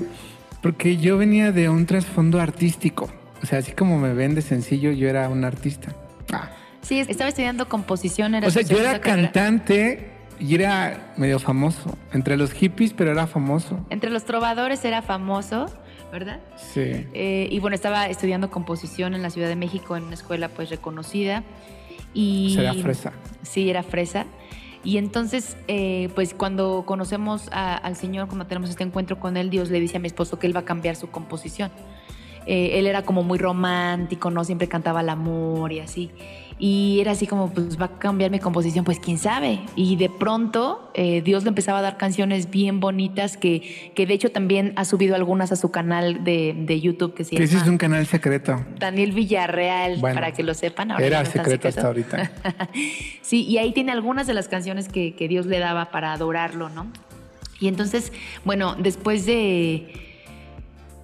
porque 0.62 0.98
yo 0.98 1.18
venía 1.18 1.52
de 1.52 1.68
un 1.68 1.88
trasfondo 1.88 2.40
artístico. 2.40 3.10
O 3.42 3.48
sea, 3.48 3.58
así 3.58 3.72
como 3.72 3.98
me 3.98 4.14
ven 4.14 4.36
de 4.36 4.44
sencillo, 4.44 4.92
yo 4.92 5.10
era 5.10 5.30
un 5.30 5.44
artista. 5.44 5.96
Ah. 6.32 6.52
Sí, 6.84 7.00
estaba 7.00 7.28
estudiando 7.28 7.68
composición. 7.68 8.36
Era 8.36 8.48
o 8.48 8.52
sea, 8.52 8.62
yo 8.62 8.78
era 8.78 9.02
cantante 9.02 10.12
y 10.40 10.54
era 10.54 11.16
medio 11.18 11.40
famoso. 11.40 11.98
Entre 12.14 12.38
los 12.38 12.52
hippies, 12.52 12.94
pero 12.94 13.14
era 13.14 13.26
famoso. 13.26 13.84
Entre 13.90 14.12
los 14.12 14.26
trovadores 14.26 14.86
era 14.86 15.02
famoso. 15.02 15.66
¿verdad? 16.12 16.40
Sí. 16.56 17.08
Eh, 17.14 17.48
y 17.52 17.60
bueno, 17.60 17.74
estaba 17.74 18.06
estudiando 18.06 18.50
composición 18.52 19.16
en 19.16 19.24
la 19.24 19.32
Ciudad 19.32 19.50
de 19.50 19.56
México 19.56 19.98
en 19.98 20.04
una 20.04 20.14
escuela 20.14 20.50
pues 20.50 20.70
reconocida. 20.70 21.44
Y, 22.16 22.58
era 22.58 22.74
fresa. 22.74 23.14
Sí, 23.44 23.70
era 23.70 23.84
fresa. 23.84 24.26
Y 24.84 24.98
entonces, 24.98 25.58
eh, 25.68 26.10
pues 26.16 26.34
cuando 26.34 26.84
conocemos 26.86 27.50
al 27.52 27.96
Señor, 27.96 28.28
cuando 28.28 28.48
tenemos 28.48 28.70
este 28.70 28.84
encuentro 28.84 29.20
con 29.20 29.36
Él, 29.38 29.50
Dios 29.50 29.70
le 29.70 29.80
dice 29.80 29.98
a 29.98 30.00
mi 30.00 30.08
esposo 30.08 30.40
que 30.40 30.48
Él 30.48 30.56
va 30.56 30.62
a 30.62 30.66
cambiar 30.66 30.96
su 30.96 31.10
composición. 31.10 31.72
Eh, 32.46 32.78
él 32.78 32.86
era 32.86 33.04
como 33.04 33.24
muy 33.24 33.40
romántico, 33.40 34.30
¿no? 34.30 34.44
Siempre 34.44 34.68
cantaba 34.68 35.02
el 35.02 35.10
amor 35.10 35.72
y 35.72 35.80
así. 35.80 36.12
Y 36.58 37.00
era 37.02 37.12
así 37.12 37.28
como, 37.28 37.50
pues 37.54 37.80
va 37.80 37.86
a 37.86 38.00
cambiar 38.00 38.32
mi 38.32 38.40
composición, 38.40 38.86
pues 38.86 39.00
quién 39.00 39.18
sabe. 39.18 39.60
Y 39.76 39.98
de 39.98 40.10
pronto 40.10 40.90
eh, 40.94 41.22
Dios 41.22 41.44
le 41.44 41.50
empezaba 41.50 41.80
a 41.80 41.82
dar 41.82 41.98
canciones 41.98 42.50
bien 42.50 42.80
bonitas 42.80 43.36
que, 43.36 43.92
que 43.94 44.06
de 44.06 44.14
hecho 44.14 44.32
también 44.32 44.72
ha 44.78 44.86
subido 44.86 45.16
algunas 45.16 45.52
a 45.52 45.58
su 45.58 45.72
canal 45.72 46.24
de, 46.24 46.56
de 46.58 46.80
YouTube 46.80 47.14
que 47.14 47.26
se 47.26 47.36
llama. 47.36 47.44
Ese 47.44 47.58
es 47.58 47.68
un 47.68 47.78
canal 47.78 48.06
secreto. 48.08 48.66
Daniel 48.80 49.12
Villarreal, 49.12 50.00
para 50.00 50.32
que 50.32 50.44
lo 50.44 50.54
sepan. 50.54 50.92
era 50.92 51.26
secreto, 51.26 51.68
hasta 51.68 51.88
ahorita. 51.88 52.32
sí, 53.22 53.44
y 53.44 53.58
ahí 53.58 53.74
tiene 53.74 53.92
algunas 53.92 54.26
de 54.26 54.34
las 54.34 54.48
canciones 54.48 54.88
que, 54.88 55.14
que 55.14 55.28
Dios 55.28 55.48
le 55.48 55.60
daba 55.60 55.92
para 55.92 56.14
adorarlo, 56.14 56.70
¿no? 56.70 56.88
Y 57.60 57.68
entonces, 57.68 58.14
bueno, 58.46 58.76
después 58.76 59.26
de 59.26 60.15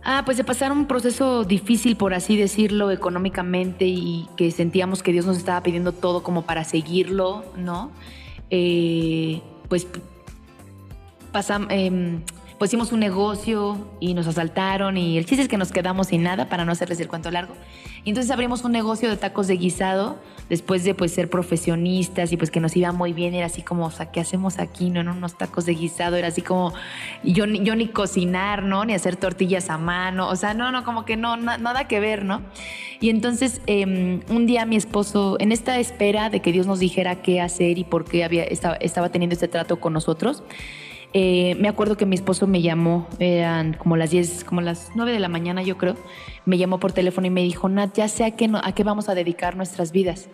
Ah, 0.03 0.23
pues 0.25 0.37
de 0.37 0.43
pasar 0.43 0.71
un 0.71 0.87
proceso 0.87 1.43
difícil, 1.43 1.95
por 1.95 2.13
así 2.13 2.35
decirlo, 2.35 2.89
económicamente 2.89 3.85
y 3.85 4.27
que 4.35 4.49
sentíamos 4.51 5.03
que 5.03 5.11
Dios 5.11 5.25
nos 5.25 5.37
estaba 5.37 5.61
pidiendo 5.61 5.91
todo 5.91 6.23
como 6.23 6.41
para 6.41 6.63
seguirlo, 6.63 7.45
¿no? 7.55 7.91
Eh, 8.49 9.41
pues 9.69 9.87
pasamos, 11.31 11.69
em, 11.71 12.21
pues 12.57 12.73
un 12.73 12.99
negocio 12.99 13.87
y 13.99 14.13
nos 14.13 14.27
asaltaron 14.27 14.97
y 14.97 15.17
el 15.17 15.25
chiste 15.25 15.43
es 15.43 15.47
que 15.47 15.57
nos 15.57 15.71
quedamos 15.71 16.07
sin 16.07 16.23
nada 16.23 16.47
para 16.47 16.65
no 16.65 16.71
hacerles 16.71 16.99
el 16.99 17.07
cuento 17.07 17.31
largo. 17.31 17.55
Y 18.03 18.09
entonces 18.09 18.31
abrimos 18.31 18.63
un 18.63 18.71
negocio 18.71 19.09
de 19.09 19.17
tacos 19.17 19.47
de 19.47 19.57
guisado 19.57 20.17
después 20.51 20.83
de 20.83 20.93
pues 20.93 21.13
ser 21.13 21.29
profesionistas 21.29 22.33
y 22.33 22.35
pues 22.35 22.51
que 22.51 22.59
nos 22.59 22.75
iba 22.75 22.91
muy 22.91 23.13
bien, 23.13 23.33
era 23.33 23.45
así 23.45 23.61
como, 23.61 23.85
o 23.85 23.91
¿qué 24.11 24.19
hacemos 24.19 24.59
aquí? 24.59 24.89
No, 24.89 24.99
en 24.99 25.07
unos 25.07 25.37
tacos 25.37 25.65
de 25.65 25.73
guisado, 25.75 26.17
era 26.17 26.27
así 26.27 26.41
como 26.41 26.73
yo, 27.23 27.45
yo 27.45 27.73
ni 27.77 27.87
cocinar, 27.87 28.61
¿no? 28.61 28.83
Ni 28.83 28.93
hacer 28.93 29.15
tortillas 29.15 29.69
a 29.69 29.77
mano, 29.77 30.27
o 30.27 30.35
sea, 30.35 30.53
no, 30.53 30.69
no, 30.73 30.83
como 30.83 31.05
que 31.05 31.15
no, 31.15 31.37
nada 31.37 31.87
que 31.87 32.01
ver, 32.01 32.25
¿no? 32.25 32.41
Y 32.99 33.09
entonces 33.09 33.61
em, 33.65 34.19
un 34.27 34.45
día 34.45 34.65
mi 34.65 34.75
esposo, 34.75 35.37
en 35.39 35.53
esta 35.53 35.79
espera 35.79 36.29
de 36.29 36.41
que 36.41 36.51
Dios 36.51 36.67
nos 36.67 36.79
dijera 36.79 37.21
qué 37.21 37.39
hacer 37.39 37.77
y 37.77 37.85
por 37.85 38.03
qué 38.03 38.25
había, 38.25 38.43
estaba, 38.43 38.75
estaba 38.75 39.07
teniendo 39.07 39.35
este 39.35 39.47
trato 39.47 39.79
con 39.79 39.93
nosotros, 39.93 40.43
eh, 41.13 41.55
me 41.59 41.67
acuerdo 41.67 41.97
que 41.97 42.05
mi 42.05 42.15
esposo 42.15 42.47
me 42.47 42.61
llamó, 42.61 43.07
eran 43.19 43.73
como 43.73 43.97
las 43.97 44.11
10, 44.11 44.45
como 44.45 44.61
las 44.61 44.91
9 44.95 45.11
de 45.11 45.19
la 45.19 45.27
mañana 45.27 45.61
yo 45.61 45.77
creo, 45.77 45.95
me 46.45 46.57
llamó 46.57 46.79
por 46.79 46.93
teléfono 46.93 47.27
y 47.27 47.29
me 47.29 47.43
dijo, 47.43 47.67
Nat, 47.67 47.95
ya 47.95 48.07
sé 48.07 48.23
a 48.23 48.31
qué, 48.31 48.49
a 48.51 48.71
qué 48.73 48.83
vamos 48.83 49.09
a 49.09 49.15
dedicar 49.15 49.55
nuestras 49.55 49.91
vidas. 49.91 50.29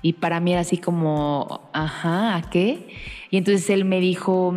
Y 0.00 0.14
para 0.14 0.40
mí 0.40 0.52
era 0.52 0.62
así 0.62 0.78
como, 0.78 1.70
ajá, 1.72 2.36
¿a 2.36 2.50
qué? 2.50 2.88
Y 3.30 3.36
entonces 3.36 3.70
él 3.70 3.84
me 3.84 4.00
dijo, 4.00 4.52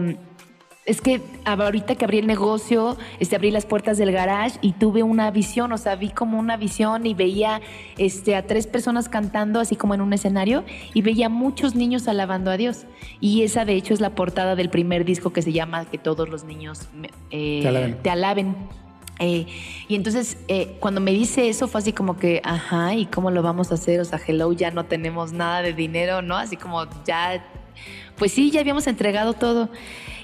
es 0.85 1.01
que 1.01 1.21
ahorita 1.45 1.95
que 1.95 2.05
abrí 2.05 2.19
el 2.19 2.27
negocio, 2.27 2.95
este, 3.19 3.35
abrí 3.35 3.49
las 3.49 3.65
puertas 3.65 3.97
del 3.97 4.11
garage 4.11 4.59
y 4.61 4.73
tuve 4.73 5.01
una 5.01 5.31
visión, 5.31 5.71
o 5.71 5.77
sea, 5.77 5.95
vi 5.95 6.09
como 6.09 6.39
una 6.39 6.57
visión 6.57 7.07
y 7.07 7.15
veía 7.15 7.59
este, 7.97 8.35
a 8.35 8.45
tres 8.45 8.67
personas 8.67 9.09
cantando 9.09 9.59
así 9.59 9.75
como 9.75 9.95
en 9.95 10.01
un 10.01 10.13
escenario 10.13 10.63
y 10.93 11.01
veía 11.01 11.27
muchos 11.27 11.73
niños 11.73 12.07
alabando 12.07 12.51
a 12.51 12.57
Dios. 12.57 12.85
Y 13.19 13.41
esa 13.41 13.65
de 13.65 13.73
hecho 13.73 13.95
es 13.95 13.99
la 13.99 14.11
portada 14.11 14.55
del 14.55 14.69
primer 14.69 15.05
disco 15.05 15.33
que 15.33 15.41
se 15.41 15.51
llama 15.51 15.85
Que 15.85 15.97
todos 15.97 16.29
los 16.29 16.43
niños 16.43 16.87
eh, 17.31 17.95
te 18.03 18.09
alaben. 18.11 18.55
Eh, 19.19 19.47
y 19.87 19.95
entonces, 19.95 20.37
eh, 20.47 20.75
cuando 20.79 21.01
me 21.01 21.11
dice 21.11 21.49
eso, 21.49 21.67
fue 21.67 21.79
así 21.79 21.93
como 21.93 22.17
que, 22.17 22.41
ajá, 22.43 22.93
¿y 22.95 23.05
cómo 23.05 23.31
lo 23.31 23.41
vamos 23.41 23.71
a 23.71 23.75
hacer? 23.75 24.01
O 24.01 24.05
sea, 24.05 24.19
hello, 24.27 24.51
ya 24.51 24.71
no 24.71 24.85
tenemos 24.85 25.31
nada 25.31 25.61
de 25.61 25.73
dinero, 25.73 26.21
¿no? 26.21 26.35
Así 26.35 26.57
como 26.57 26.85
ya, 27.05 27.43
pues 28.17 28.31
sí, 28.31 28.51
ya 28.51 28.61
habíamos 28.61 28.87
entregado 28.87 29.33
todo. 29.33 29.69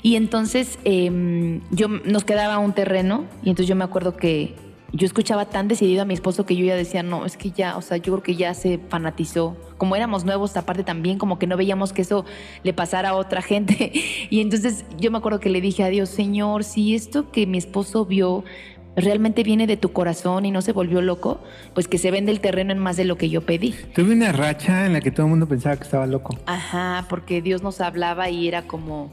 Y 0.02 0.16
entonces 0.16 0.80
em, 0.84 1.62
yo 1.72 1.88
nos 1.88 2.24
quedaba 2.24 2.58
un 2.58 2.74
terreno 2.74 3.26
y 3.44 3.50
entonces 3.50 3.68
yo 3.68 3.76
me 3.76 3.84
acuerdo 3.84 4.16
que 4.18 4.56
yo 4.94 5.06
escuchaba 5.06 5.46
tan 5.46 5.68
decidido 5.68 6.02
a 6.02 6.06
mi 6.06 6.14
esposo 6.14 6.46
que 6.46 6.56
yo 6.56 6.66
ya 6.66 6.76
decía, 6.76 7.02
no, 7.02 7.26
es 7.26 7.38
que 7.38 7.52
ya, 7.52 7.78
o 7.78 7.82
sea, 7.82 7.98
yo 7.98 8.12
creo 8.14 8.24
que 8.24 8.36
ya 8.36 8.54
se 8.54 8.78
fanatizó. 8.78 9.56
Como 9.78 9.96
éramos 9.96 10.26
nuevos, 10.26 10.58
aparte 10.58 10.84
también, 10.84 11.18
como 11.18 11.40
que 11.40 11.48
no 11.48 11.56
veíamos 11.56 11.94
que 11.94 12.02
eso 12.02 12.26
le 12.64 12.74
pasara 12.74 13.10
a 13.10 13.16
otra 13.16 13.42
gente. 13.42 13.92
Y 14.30 14.42
entonces 14.42 14.86
yo 14.98 15.12
me 15.12 15.18
acuerdo 15.18 15.40
que 15.40 15.50
le 15.50 15.62
dije 15.62 15.84
a 15.84 15.88
Dios, 15.88 16.10
Señor, 16.10 16.64
si 16.64 16.94
esto 16.94 17.32
que 17.32 17.48
mi 17.48 17.58
esposo 17.58 18.06
vio 18.06 18.44
realmente 18.96 19.44
viene 19.44 19.68
de 19.68 19.78
tu 19.78 19.92
corazón 19.94 20.46
y 20.46 20.52
no 20.52 20.62
se 20.62 20.72
volvió 20.72 21.02
loco, 21.02 21.42
pues 21.74 21.88
que 21.88 21.98
se 21.98 22.12
vende 22.12 22.32
el 22.32 22.42
terreno 22.42 22.72
en 22.72 22.80
más 22.80 22.98
de 22.98 23.06
lo 23.06 23.18
que 23.18 23.30
yo 23.30 23.42
pedí. 23.42 23.76
Tuve 23.96 24.14
una 24.14 24.32
racha 24.32 24.86
en 24.86 24.94
la 24.94 25.02
que 25.02 25.12
todo 25.12 25.26
el 25.26 25.30
mundo 25.30 25.48
pensaba 25.48 25.78
que 25.78 25.84
estaba 25.84 26.08
loco. 26.08 26.38
Ajá, 26.46 27.06
porque 27.10 27.42
Dios 27.42 27.64
nos 27.64 27.82
hablaba 27.82 28.30
y 28.30 28.48
era 28.48 28.64
como 28.64 29.12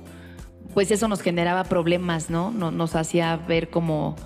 pues 0.74 0.90
eso 0.90 1.08
nos 1.08 1.22
generaba 1.22 1.64
problemas, 1.64 2.30
¿no? 2.30 2.50
Nos 2.50 2.94
hacía 2.94 3.36
ver 3.36 3.70
como 3.70 4.16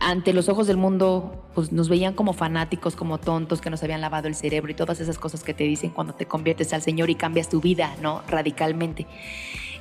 ante 0.00 0.32
los 0.32 0.48
ojos 0.48 0.66
del 0.66 0.76
mundo, 0.76 1.48
pues 1.54 1.72
nos 1.72 1.88
veían 1.88 2.14
como 2.14 2.32
fanáticos, 2.32 2.96
como 2.96 3.18
tontos, 3.18 3.60
que 3.60 3.70
nos 3.70 3.82
habían 3.82 4.00
lavado 4.00 4.28
el 4.28 4.34
cerebro 4.34 4.70
y 4.70 4.74
todas 4.74 5.00
esas 5.00 5.18
cosas 5.18 5.44
que 5.44 5.54
te 5.54 5.64
dicen 5.64 5.90
cuando 5.90 6.12
te 6.14 6.26
conviertes 6.26 6.72
al 6.72 6.82
Señor 6.82 7.10
y 7.10 7.14
cambias 7.14 7.48
tu 7.48 7.60
vida, 7.60 7.94
¿no? 8.02 8.22
Radicalmente. 8.28 9.06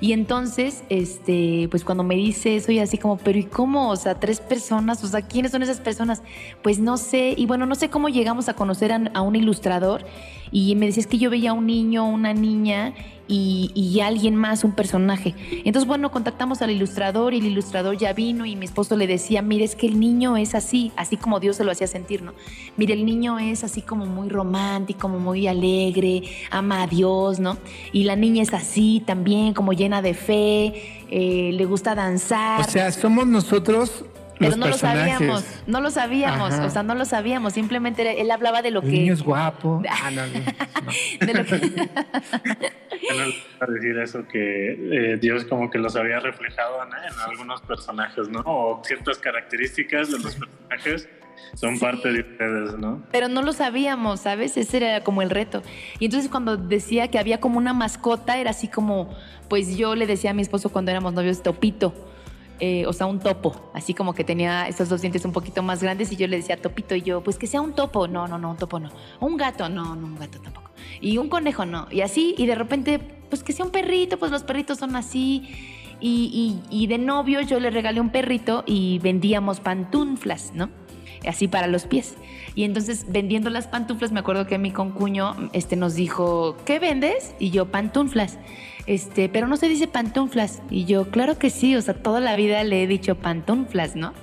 Y 0.03 0.11
entonces, 0.11 0.83
este, 0.89 1.69
pues 1.71 1.85
cuando 1.85 2.03
me 2.03 2.15
dice 2.15 2.57
eso, 2.57 2.73
y 2.73 2.79
así 2.79 2.97
como, 2.97 3.15
pero 3.15 3.39
¿y 3.39 3.45
cómo? 3.45 3.89
O 3.89 3.95
sea, 3.95 4.19
tres 4.19 4.41
personas, 4.41 5.01
o 5.01 5.07
sea, 5.07 5.21
¿quiénes 5.21 5.53
son 5.53 5.63
esas 5.63 5.79
personas? 5.79 6.21
Pues 6.61 6.77
no 6.79 6.97
sé, 6.97 7.33
y 7.37 7.45
bueno, 7.45 7.65
no 7.65 7.73
sé 7.73 7.89
cómo 7.89 8.09
llegamos 8.09 8.49
a 8.49 8.53
conocer 8.53 8.91
a, 8.91 9.21
un 9.21 9.37
ilustrador. 9.37 10.05
Y 10.51 10.75
me 10.75 10.87
decía, 10.87 10.99
es 10.99 11.07
que 11.07 11.19
yo 11.19 11.29
veía 11.29 11.51
a 11.51 11.53
un 11.53 11.67
niño, 11.67 12.05
una 12.05 12.33
niña, 12.33 12.93
y, 13.35 13.99
alguien 14.01 14.35
más, 14.35 14.63
un 14.63 14.73
personaje. 14.73 15.33
Entonces, 15.65 15.87
bueno, 15.87 16.11
contactamos 16.11 16.61
al 16.61 16.71
ilustrador 16.71 17.33
y 17.33 17.39
el 17.39 17.45
ilustrador 17.45 17.97
ya 17.97 18.13
vino 18.13 18.45
y 18.45 18.55
mi 18.55 18.65
esposo 18.65 18.95
le 18.95 19.07
decía, 19.07 19.41
mire, 19.41 19.63
es 19.63 19.75
que 19.75 19.87
el 19.87 19.99
niño 19.99 20.37
es 20.37 20.55
así, 20.55 20.91
así 20.95 21.17
como 21.17 21.39
Dios 21.39 21.55
se 21.55 21.63
lo 21.63 21.71
hacía 21.71 21.87
sentir, 21.87 22.21
¿no? 22.21 22.33
Mire, 22.77 22.93
el 22.93 23.05
niño 23.05 23.39
es 23.39 23.63
así 23.63 23.81
como 23.81 24.05
muy 24.05 24.29
romántico, 24.29 25.07
muy 25.07 25.47
alegre, 25.47 26.23
ama 26.51 26.83
a 26.83 26.87
Dios, 26.87 27.39
¿no? 27.39 27.57
Y 27.91 28.03
la 28.03 28.15
niña 28.15 28.43
es 28.43 28.53
así 28.53 29.01
también, 29.05 29.53
como 29.53 29.73
llena 29.73 30.01
de 30.01 30.13
fe, 30.13 30.73
eh, 31.09 31.51
le 31.53 31.65
gusta 31.65 31.95
danzar. 31.95 32.61
O 32.61 32.69
sea, 32.69 32.91
somos 32.91 33.27
nosotros 33.27 34.05
pero 34.39 34.55
no 34.55 34.67
lo 34.67 34.77
sabíamos, 34.77 35.45
no 35.67 35.81
lo 35.81 35.91
sabíamos, 35.91 36.53
o 36.53 36.69
sea, 36.69 36.83
no 36.83 36.95
lo 36.95 37.05
sabíamos, 37.05 37.53
simplemente 37.53 38.21
él 38.21 38.31
hablaba 38.31 38.61
de 38.61 38.71
lo 38.71 38.81
que... 38.81 38.87
Niño 38.87 39.13
es 39.13 39.23
guapo. 39.23 39.81
Ah, 40.05 40.09
no, 40.11 40.25
no, 40.25 41.25
de 41.25 41.33
lo 41.33 41.45
que... 41.45 41.89
decir 43.67 43.97
eso, 43.99 44.27
que 44.27 45.13
eh, 45.13 45.17
Dios 45.17 45.45
como 45.45 45.69
que 45.69 45.77
los 45.77 45.95
había 45.95 46.19
reflejado 46.19 46.83
en, 46.83 46.91
algunos 47.31 47.61
personajes, 47.61 48.27
¿no? 48.27 48.41
O 48.45 48.81
ciertas 48.83 49.17
características 49.19 50.11
de 50.11 50.19
los 50.19 50.35
personajes 50.35 51.07
son 51.53 51.79
parte 51.79 52.11
de 52.11 52.21
ustedes, 52.21 52.77
¿no? 52.77 53.03
Pero 53.11 53.29
no 53.29 53.41
lo 53.41 53.53
sabíamos, 53.53 54.21
¿sabes? 54.21 54.57
Ese 54.57 54.77
era 54.77 55.03
como 55.03 55.21
el 55.21 55.29
reto. 55.29 55.63
Y 55.99 56.05
entonces 56.05 56.29
cuando 56.29 56.57
decía 56.57 57.07
que 57.09 57.19
había 57.19 57.39
como 57.39 57.57
una 57.57 57.73
mascota, 57.73 58.37
era 58.37 58.49
así 58.49 58.67
como, 58.67 59.15
pues 59.47 59.77
yo 59.77 59.95
le 59.95 60.07
decía 60.07 60.31
a 60.31 60.33
mi 60.33 60.41
esposo 60.41 60.69
cuando 60.69 60.91
éramos 60.91 61.13
novios, 61.13 61.41
Topito 61.41 61.93
eh, 62.59 62.85
o 62.85 62.93
sea, 62.93 63.07
un 63.07 63.19
topo, 63.19 63.71
así 63.73 63.93
como 63.93 64.13
que 64.13 64.23
tenía 64.23 64.67
estos 64.67 64.89
dos 64.89 65.01
dientes 65.01 65.25
un 65.25 65.31
poquito 65.31 65.63
más 65.63 65.81
grandes 65.81 66.11
y 66.11 66.15
yo 66.15 66.27
le 66.27 66.37
decía 66.37 66.57
topito 66.57 66.95
y 66.95 67.01
yo, 67.01 67.21
pues 67.23 67.37
que 67.37 67.47
sea 67.47 67.61
un 67.61 67.73
topo, 67.73 68.07
no, 68.07 68.27
no, 68.27 68.37
no, 68.37 68.51
un 68.51 68.57
topo 68.57 68.79
no, 68.79 68.89
un 69.19 69.37
gato, 69.37 69.69
no, 69.69 69.95
no, 69.95 70.07
un 70.07 70.15
gato 70.15 70.39
tampoco, 70.39 70.71
y 71.01 71.17
un 71.17 71.29
conejo 71.29 71.65
no, 71.65 71.87
y 71.91 72.01
así, 72.01 72.35
y 72.37 72.45
de 72.45 72.55
repente, 72.55 72.99
pues 73.29 73.43
que 73.43 73.53
sea 73.53 73.65
un 73.65 73.71
perrito, 73.71 74.17
pues 74.17 74.31
los 74.31 74.43
perritos 74.43 74.77
son 74.77 74.95
así, 74.95 75.49
y, 76.05 76.87
de 76.87 76.97
novio 76.97 77.41
yo 77.41 77.59
le 77.59 77.69
regalé 77.69 78.01
un 78.01 78.09
perrito 78.09 78.63
y 78.65 78.99
vendíamos 78.99 79.61
pantuflas, 79.61 80.51
¿no? 80.53 80.69
Así 81.25 81.47
para 81.47 81.67
los 81.67 81.85
pies. 81.85 82.15
Y 82.55 82.65
entonces 82.65 83.05
vendiendo 83.07 83.49
las 83.49 83.67
pantuflas, 83.67 84.11
me 84.11 84.19
acuerdo 84.19 84.45
que 84.45 84.57
mi 84.57 84.71
concuño 84.71 85.49
este, 85.53 85.77
nos 85.77 85.95
dijo, 85.95 86.57
¿qué 86.65 86.79
vendes? 86.79 87.33
Y 87.39 87.51
yo, 87.51 87.71
pantuflas 87.71 88.37
este, 88.85 89.29
pero 89.29 89.47
no 89.47 89.57
se 89.57 89.69
dice 89.69 89.87
pantuflas. 89.87 90.61
Y 90.69 90.85
yo, 90.85 91.09
claro 91.09 91.37
que 91.37 91.49
sí, 91.49 91.75
o 91.75 91.81
sea, 91.81 91.93
toda 91.93 92.19
la 92.19 92.35
vida 92.35 92.63
le 92.63 92.83
he 92.83 92.87
dicho 92.87 93.15
pantuflas, 93.15 93.95
¿no? 93.95 94.13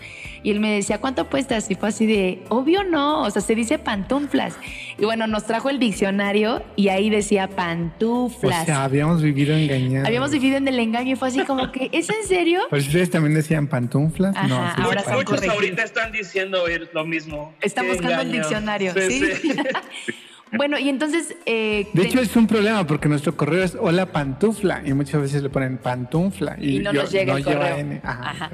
Y 0.43 0.51
él 0.51 0.61
me 0.61 0.73
decía, 0.73 0.99
¿cuánto 0.99 1.23
apuestas? 1.23 1.71
Y 1.71 1.75
fue 1.75 1.91
así 1.91 2.07
de, 2.07 2.43
obvio 2.49 2.83
no, 2.83 3.23
o 3.23 3.31
sea, 3.31 3.43
se 3.43 3.55
dice 3.55 3.79
pantuflas. 3.79 4.55
Y 4.99 5.05
bueno, 5.05 5.27
nos 5.27 5.45
trajo 5.45 5.69
el 5.69 5.79
diccionario 5.79 6.63
y 6.77 6.89
ahí 6.89 7.11
decía 7.11 7.49
pantuflas. 7.49 8.63
O 8.63 8.65
sea, 8.65 8.85
habíamos 8.85 9.23
vivido 9.23 9.55
engañados. 9.55 10.07
Habíamos 10.07 10.31
vivido 10.31 10.57
en 10.57 10.67
el 10.67 10.79
engaño 10.79 11.13
y 11.13 11.17
fue 11.17 11.29
así 11.29 11.45
como 11.45 11.71
que, 11.73 11.91
¿es 11.93 12.09
en 12.09 12.27
serio? 12.27 12.61
Pues 12.71 12.87
ustedes 12.87 13.11
también 13.11 13.35
decían 13.35 13.67
pantuflas. 13.67 14.35
no, 14.49 14.57
ahora 14.57 15.05
Muchos 15.13 15.47
ahorita 15.47 15.83
están 15.83 16.13
diciendo 16.13 16.65
lo 16.93 17.05
mismo. 17.05 17.55
Están 17.61 17.89
buscando 17.89 18.23
el 18.23 18.33
diccionario, 18.33 18.95
¿sí? 18.95 19.25
Bueno, 20.53 20.79
y 20.79 20.89
entonces... 20.89 21.37
Eh, 21.47 21.89
de 21.93 22.03
hecho 22.03 22.21
es 22.21 22.35
un 22.37 22.47
problema 22.47 22.87
porque 22.87 23.09
nuestro 23.09 23.37
correo 23.37 23.63
es 23.63 23.77
hola 23.81 24.07
pantufla 24.07 24.83
y 24.85 24.93
muchas 24.93 25.21
veces 25.21 25.43
le 25.43 25.51
ponen 25.51 25.79
pantufla 25.79 26.57
y, 26.61 26.81
no 26.81 26.93
nos 26.93 27.11
llega 27.11 27.37
el 27.37 27.45
correo. 27.45 28.01
Ajá, 28.03 28.51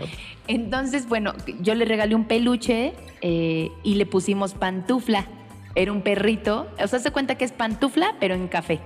Entonces, 0.47 1.09
bueno, 1.09 1.35
yo 1.61 1.75
le 1.75 1.85
regalé 1.85 2.15
un 2.15 2.27
peluche 2.27 2.93
eh, 3.23 3.71
y 3.83 3.95
le 3.95 4.07
pusimos 4.07 4.55
pantufla. 4.55 5.27
Era 5.75 5.93
un 5.93 6.03
perrito. 6.03 6.69
O 6.83 6.87
sea, 6.87 6.99
se 6.99 7.11
cuenta 7.11 7.37
que 7.37 7.45
es 7.45 7.53
pantufla, 7.53 8.15
pero 8.21 8.35
en 8.35 8.49
café. 8.49 8.81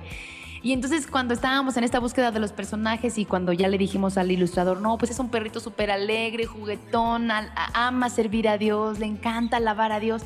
Y 0.63 0.73
entonces 0.73 1.07
cuando 1.07 1.33
estábamos 1.33 1.77
en 1.79 1.85
esta 1.85 1.99
búsqueda 2.01 2.33
de 2.33 2.41
los 2.41 2.53
personajes 2.53 3.17
y 3.17 3.25
cuando 3.25 3.53
ya 3.53 3.69
le 3.69 3.79
dijimos 3.79 4.19
al 4.19 4.31
ilustrador, 4.31 4.81
no, 4.81 4.99
pues 4.99 5.11
es 5.11 5.19
un 5.19 5.31
perrito 5.31 5.59
súper 5.59 5.91
alegre, 5.91 6.45
juguetón, 6.45 7.31
ama 7.73 8.11
servir 8.11 8.47
a 8.47 8.59
Dios, 8.59 8.99
le 8.99 9.07
encanta 9.07 9.57
alabar 9.57 9.91
a 9.91 10.01
Dios. 10.01 10.23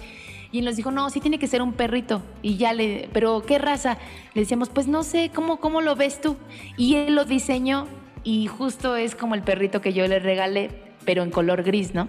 Y 0.54 0.62
nos 0.62 0.76
dijo, 0.76 0.92
no, 0.92 1.10
sí 1.10 1.18
tiene 1.18 1.40
que 1.40 1.48
ser 1.48 1.62
un 1.62 1.72
perrito. 1.72 2.22
Y 2.40 2.56
ya 2.58 2.72
le, 2.72 3.08
pero 3.12 3.42
¿qué 3.44 3.58
raza? 3.58 3.98
Le 4.34 4.42
decíamos, 4.42 4.68
pues 4.68 4.86
no 4.86 5.02
sé, 5.02 5.32
¿cómo, 5.34 5.58
cómo 5.58 5.80
lo 5.80 5.96
ves 5.96 6.20
tú? 6.20 6.36
Y 6.76 6.94
él 6.94 7.16
lo 7.16 7.24
diseñó 7.24 7.88
y 8.22 8.46
justo 8.46 8.94
es 8.94 9.16
como 9.16 9.34
el 9.34 9.42
perrito 9.42 9.80
que 9.80 9.92
yo 9.92 10.06
le 10.06 10.20
regalé, 10.20 10.70
pero 11.04 11.24
en 11.24 11.32
color 11.32 11.64
gris, 11.64 11.92
¿no? 11.92 12.06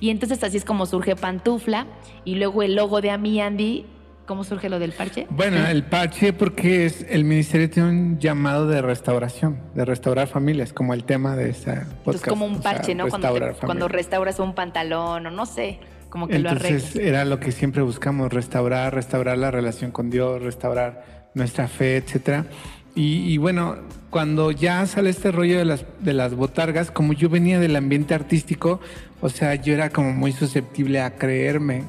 Y 0.00 0.10
entonces 0.10 0.42
así 0.42 0.56
es 0.56 0.64
como 0.64 0.84
surge 0.84 1.14
Pantufla 1.14 1.86
y 2.24 2.34
luego 2.34 2.64
el 2.64 2.74
logo 2.74 3.00
de 3.00 3.12
Ami 3.12 3.40
Andy. 3.40 3.86
¿Cómo 4.26 4.42
surge 4.42 4.68
lo 4.68 4.80
del 4.80 4.90
parche? 4.90 5.28
Bueno, 5.30 5.64
el 5.64 5.84
parche 5.84 6.32
porque 6.32 6.86
es 6.86 7.06
el 7.08 7.22
ministerio 7.22 7.70
tiene 7.70 7.88
un 7.88 8.18
llamado 8.18 8.66
de 8.66 8.82
restauración, 8.82 9.60
de 9.76 9.84
restaurar 9.84 10.26
familias, 10.26 10.72
como 10.72 10.92
el 10.92 11.04
tema 11.04 11.36
de 11.36 11.50
esa 11.50 11.86
podcast. 12.04 12.24
Es 12.24 12.28
como 12.28 12.46
un 12.46 12.60
parche, 12.60 12.96
¿no? 12.96 13.06
Cuando, 13.06 13.28
cuando, 13.64 13.86
restauras 13.86 14.40
un 14.40 14.56
pantalón 14.56 15.26
o 15.26 15.30
no 15.30 15.46
sé, 15.46 15.78
como 16.16 16.28
que 16.28 16.38
lo 16.38 16.48
arreglas. 16.48 16.96
era 16.96 17.26
lo 17.26 17.38
que 17.38 17.52
siempre 17.52 17.82
buscamos, 17.82 18.32
restaurar, 18.32 18.94
restaurar 18.94 19.36
la 19.36 19.50
relación 19.50 19.90
con 19.90 20.08
Dios, 20.08 20.40
restaurar 20.40 21.28
nuestra 21.34 21.68
fe, 21.68 21.98
etcétera. 21.98 22.46
Y, 22.94 23.36
bueno, 23.36 23.76
cuando 24.08 24.50
ya 24.50 24.86
sale 24.86 25.10
este 25.10 25.30
rollo 25.30 25.58
de 25.58 25.66
las, 25.66 25.84
de 26.00 26.14
las 26.14 26.34
botargas, 26.34 26.90
como 26.90 27.12
yo 27.12 27.28
venía 27.28 27.60
del 27.60 27.76
ambiente 27.76 28.14
artístico, 28.14 28.80
o 29.20 29.28
sea, 29.28 29.54
yo 29.56 29.74
era 29.74 29.90
como 29.90 30.14
muy 30.14 30.32
susceptible 30.32 31.02
a 31.02 31.16
creerme, 31.16 31.84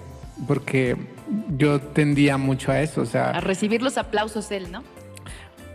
porque 0.46 0.98
yo 1.58 1.80
tendía 1.80 2.38
mucho 2.38 2.74
a 2.74 2.82
eso, 2.82 3.00
o 3.00 3.06
sea... 3.06 3.30
A 3.30 3.40
recibir 3.40 3.82
los 3.82 3.98
aplausos 3.98 4.52
él, 4.52 4.70
¿no? 4.70 4.84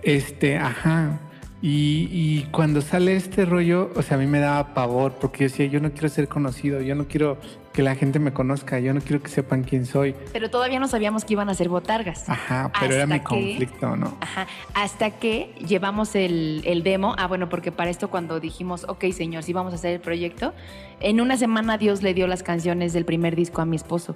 Este, 0.03 0.59
ajá. 0.59 1.19
Y, 1.63 2.09
y, 2.11 2.49
cuando 2.51 2.83
sale 2.83 3.17
este 3.17 3.47
rollo, 3.47 3.91
o 3.97 4.03
sea, 4.03 4.19
a 4.19 4.21
mí 4.21 4.27
me 4.27 4.41
daba 4.41 4.75
pavor, 4.75 5.15
porque 5.19 5.45
yo 5.45 5.51
decía, 5.51 5.65
yo 5.65 5.81
no 5.81 5.93
quiero 5.93 6.11
ser 6.11 6.29
conocido, 6.29 6.83
yo 6.83 6.95
no 6.95 7.09
quiero 7.09 7.39
que 7.73 7.83
la 7.83 7.95
gente 7.95 8.19
me 8.19 8.33
conozca, 8.33 8.79
yo 8.81 8.93
no 8.93 9.01
quiero 9.01 9.23
que 9.23 9.31
sepan 9.31 9.65
quién 9.65 9.87
soy. 9.87 10.15
Pero 10.33 10.51
todavía 10.51 10.79
no 10.79 10.89
sabíamos 10.89 11.25
que 11.25 11.33
iban 11.33 11.49
a 11.49 11.55
ser 11.55 11.69
botargas. 11.69 12.29
Ajá, 12.29 12.71
pero 12.79 12.95
era 12.95 13.07
mi 13.07 13.21
conflicto, 13.21 13.97
¿no? 13.97 14.17
Ajá, 14.21 14.47
hasta 14.75 15.11
que 15.11 15.55
llevamos 15.67 16.15
el, 16.15 16.63
el, 16.65 16.83
demo, 16.83 17.15
ah, 17.19 17.27
bueno, 17.27 17.49
porque 17.49 17.73
para 17.73 17.91
esto 17.91 18.11
cuando 18.11 18.41
dijimos, 18.41 18.85
ok, 18.89 19.07
señor, 19.13 19.43
sí 19.43 19.53
vamos 19.53 19.73
a 19.73 19.77
hacer 19.77 19.95
el 19.95 20.01
proyecto, 20.01 20.53
en 21.01 21.21
una 21.21 21.37
semana 21.37 21.79
Dios 21.79 22.03
le 22.03 22.15
dio 22.15 22.27
las 22.27 22.43
canciones 22.43 22.93
del 22.93 23.05
primer 23.05 23.35
disco 23.35 23.61
a 23.61 23.65
mi 23.65 23.77
esposo. 23.77 24.15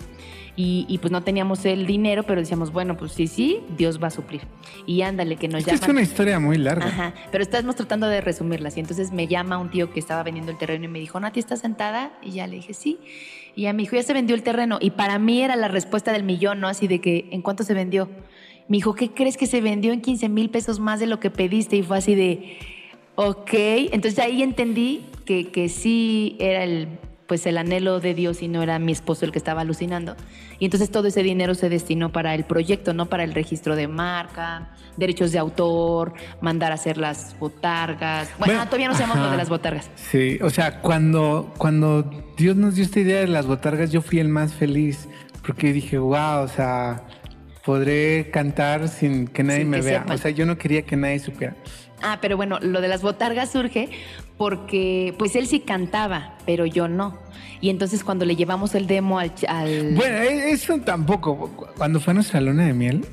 Y, 0.54 0.86
y 0.88 0.98
pues 0.98 1.10
no 1.10 1.22
teníamos 1.22 1.64
el 1.66 1.86
dinero, 1.86 2.22
pero 2.22 2.40
decíamos, 2.40 2.72
bueno, 2.72 2.96
pues 2.96 3.12
sí, 3.12 3.26
sí, 3.26 3.60
Dios 3.76 4.02
va 4.02 4.06
a 4.08 4.10
suplir. 4.10 4.42
Y 4.86 5.02
ándale, 5.02 5.36
que 5.36 5.48
nos 5.48 5.64
llama. 5.64 5.78
Es 5.78 5.88
una 5.88 6.00
historia 6.00 6.38
muy 6.38 6.56
larga. 6.56 6.86
Ajá, 6.86 7.14
pero 7.30 7.42
estamos 7.42 7.74
tratando 7.74 8.06
de 8.06 8.20
resumirlas. 8.20 8.76
Y 8.76 8.80
entonces 8.80 9.12
me 9.12 9.26
llama 9.26 9.58
un 9.58 9.70
tío 9.70 9.92
que 9.92 10.00
estaba 10.00 10.22
vendiendo 10.22 10.52
el 10.52 10.58
terreno 10.58 10.84
y 10.84 10.88
me 10.88 10.98
dijo, 10.98 11.18
Nati, 11.20 11.40
¿estás 11.40 11.60
sentada? 11.60 12.12
Y 12.22 12.30
ya 12.32 12.46
le 12.46 12.56
dije, 12.56 12.72
sí. 12.72 12.98
Y 13.56 13.66
a 13.66 13.72
mi 13.72 13.84
hijo 13.84 13.96
ya 13.96 14.02
se 14.02 14.12
vendió 14.12 14.36
el 14.36 14.42
terreno. 14.42 14.78
Y 14.80 14.90
para 14.90 15.18
mí 15.18 15.42
era 15.42 15.56
la 15.56 15.68
respuesta 15.68 16.12
del 16.12 16.22
millón, 16.22 16.60
¿no? 16.60 16.68
Así 16.68 16.86
de 16.86 17.00
que, 17.00 17.26
¿en 17.30 17.40
cuánto 17.40 17.64
se 17.64 17.72
vendió? 17.74 18.08
Me 18.68 18.76
dijo, 18.76 18.94
¿qué 18.94 19.10
crees 19.10 19.36
que 19.36 19.46
se 19.46 19.62
vendió 19.62 19.92
en 19.92 20.02
15 20.02 20.28
mil 20.28 20.50
pesos 20.50 20.78
más 20.78 21.00
de 21.00 21.06
lo 21.06 21.18
que 21.18 21.30
pediste? 21.30 21.76
Y 21.76 21.82
fue 21.82 21.96
así 21.96 22.14
de, 22.14 22.58
ok. 23.14 23.50
Entonces 23.52 24.18
ahí 24.18 24.42
entendí 24.42 25.06
que, 25.24 25.48
que 25.48 25.70
sí 25.70 26.36
era 26.38 26.64
el, 26.64 26.88
pues 27.26 27.46
el 27.46 27.58
anhelo 27.58 28.00
de 28.00 28.14
Dios 28.14 28.42
y 28.42 28.48
no 28.48 28.62
era 28.62 28.78
mi 28.78 28.92
esposo 28.92 29.24
el 29.24 29.32
que 29.32 29.38
estaba 29.38 29.62
alucinando. 29.62 30.16
Y 30.58 30.64
entonces 30.64 30.90
todo 30.90 31.08
ese 31.08 31.22
dinero 31.22 31.54
se 31.54 31.68
destinó 31.68 32.12
para 32.12 32.34
el 32.34 32.44
proyecto, 32.44 32.94
no 32.94 33.06
para 33.06 33.24
el 33.24 33.34
registro 33.34 33.76
de 33.76 33.88
marca, 33.88 34.70
derechos 34.96 35.32
de 35.32 35.38
autor, 35.38 36.14
mandar 36.40 36.72
a 36.72 36.76
hacer 36.76 36.98
las 36.98 37.38
botargas. 37.38 38.30
Bueno, 38.38 38.64
todavía 38.66 38.88
no 38.88 38.94
sabemos 38.94 39.18
lo 39.18 39.30
de 39.30 39.36
las 39.36 39.48
botargas. 39.48 39.90
Sí, 39.96 40.38
o 40.42 40.50
sea, 40.50 40.80
cuando, 40.80 41.52
cuando 41.58 42.02
Dios 42.36 42.56
nos 42.56 42.76
dio 42.76 42.84
esta 42.84 43.00
idea 43.00 43.20
de 43.20 43.28
las 43.28 43.46
botargas, 43.46 43.90
yo 43.90 44.02
fui 44.02 44.18
el 44.18 44.28
más 44.28 44.54
feliz 44.54 45.08
porque 45.44 45.72
dije, 45.72 45.98
wow, 45.98 46.42
o 46.42 46.48
sea, 46.48 47.04
podré 47.64 48.30
cantar 48.30 48.88
sin 48.88 49.28
que 49.28 49.42
nadie 49.42 49.64
me 49.64 49.80
vea. 49.80 50.04
O 50.08 50.18
sea, 50.18 50.30
yo 50.30 50.46
no 50.46 50.58
quería 50.58 50.82
que 50.82 50.96
nadie 50.96 51.18
supiera. 51.18 51.56
Ah, 52.02 52.18
pero 52.20 52.36
bueno, 52.36 52.58
lo 52.60 52.80
de 52.80 52.88
las 52.88 53.02
botargas 53.02 53.50
surge 53.50 53.90
porque 54.36 55.14
pues 55.18 55.36
él 55.36 55.46
sí 55.46 55.60
cantaba, 55.60 56.34
pero 56.44 56.66
yo 56.66 56.88
no. 56.88 57.18
Y 57.60 57.70
entonces 57.70 58.04
cuando 58.04 58.24
le 58.24 58.36
llevamos 58.36 58.74
el 58.74 58.86
demo 58.86 59.18
al... 59.18 59.32
Bueno, 59.94 60.18
e-, 60.18 60.50
eso 60.50 60.78
tampoco. 60.80 61.50
Cuando 61.76 62.00
fue 62.00 62.10
a 62.12 62.14
nuestra 62.14 62.40
luna 62.40 62.66
de 62.66 62.74
miel, 62.74 63.06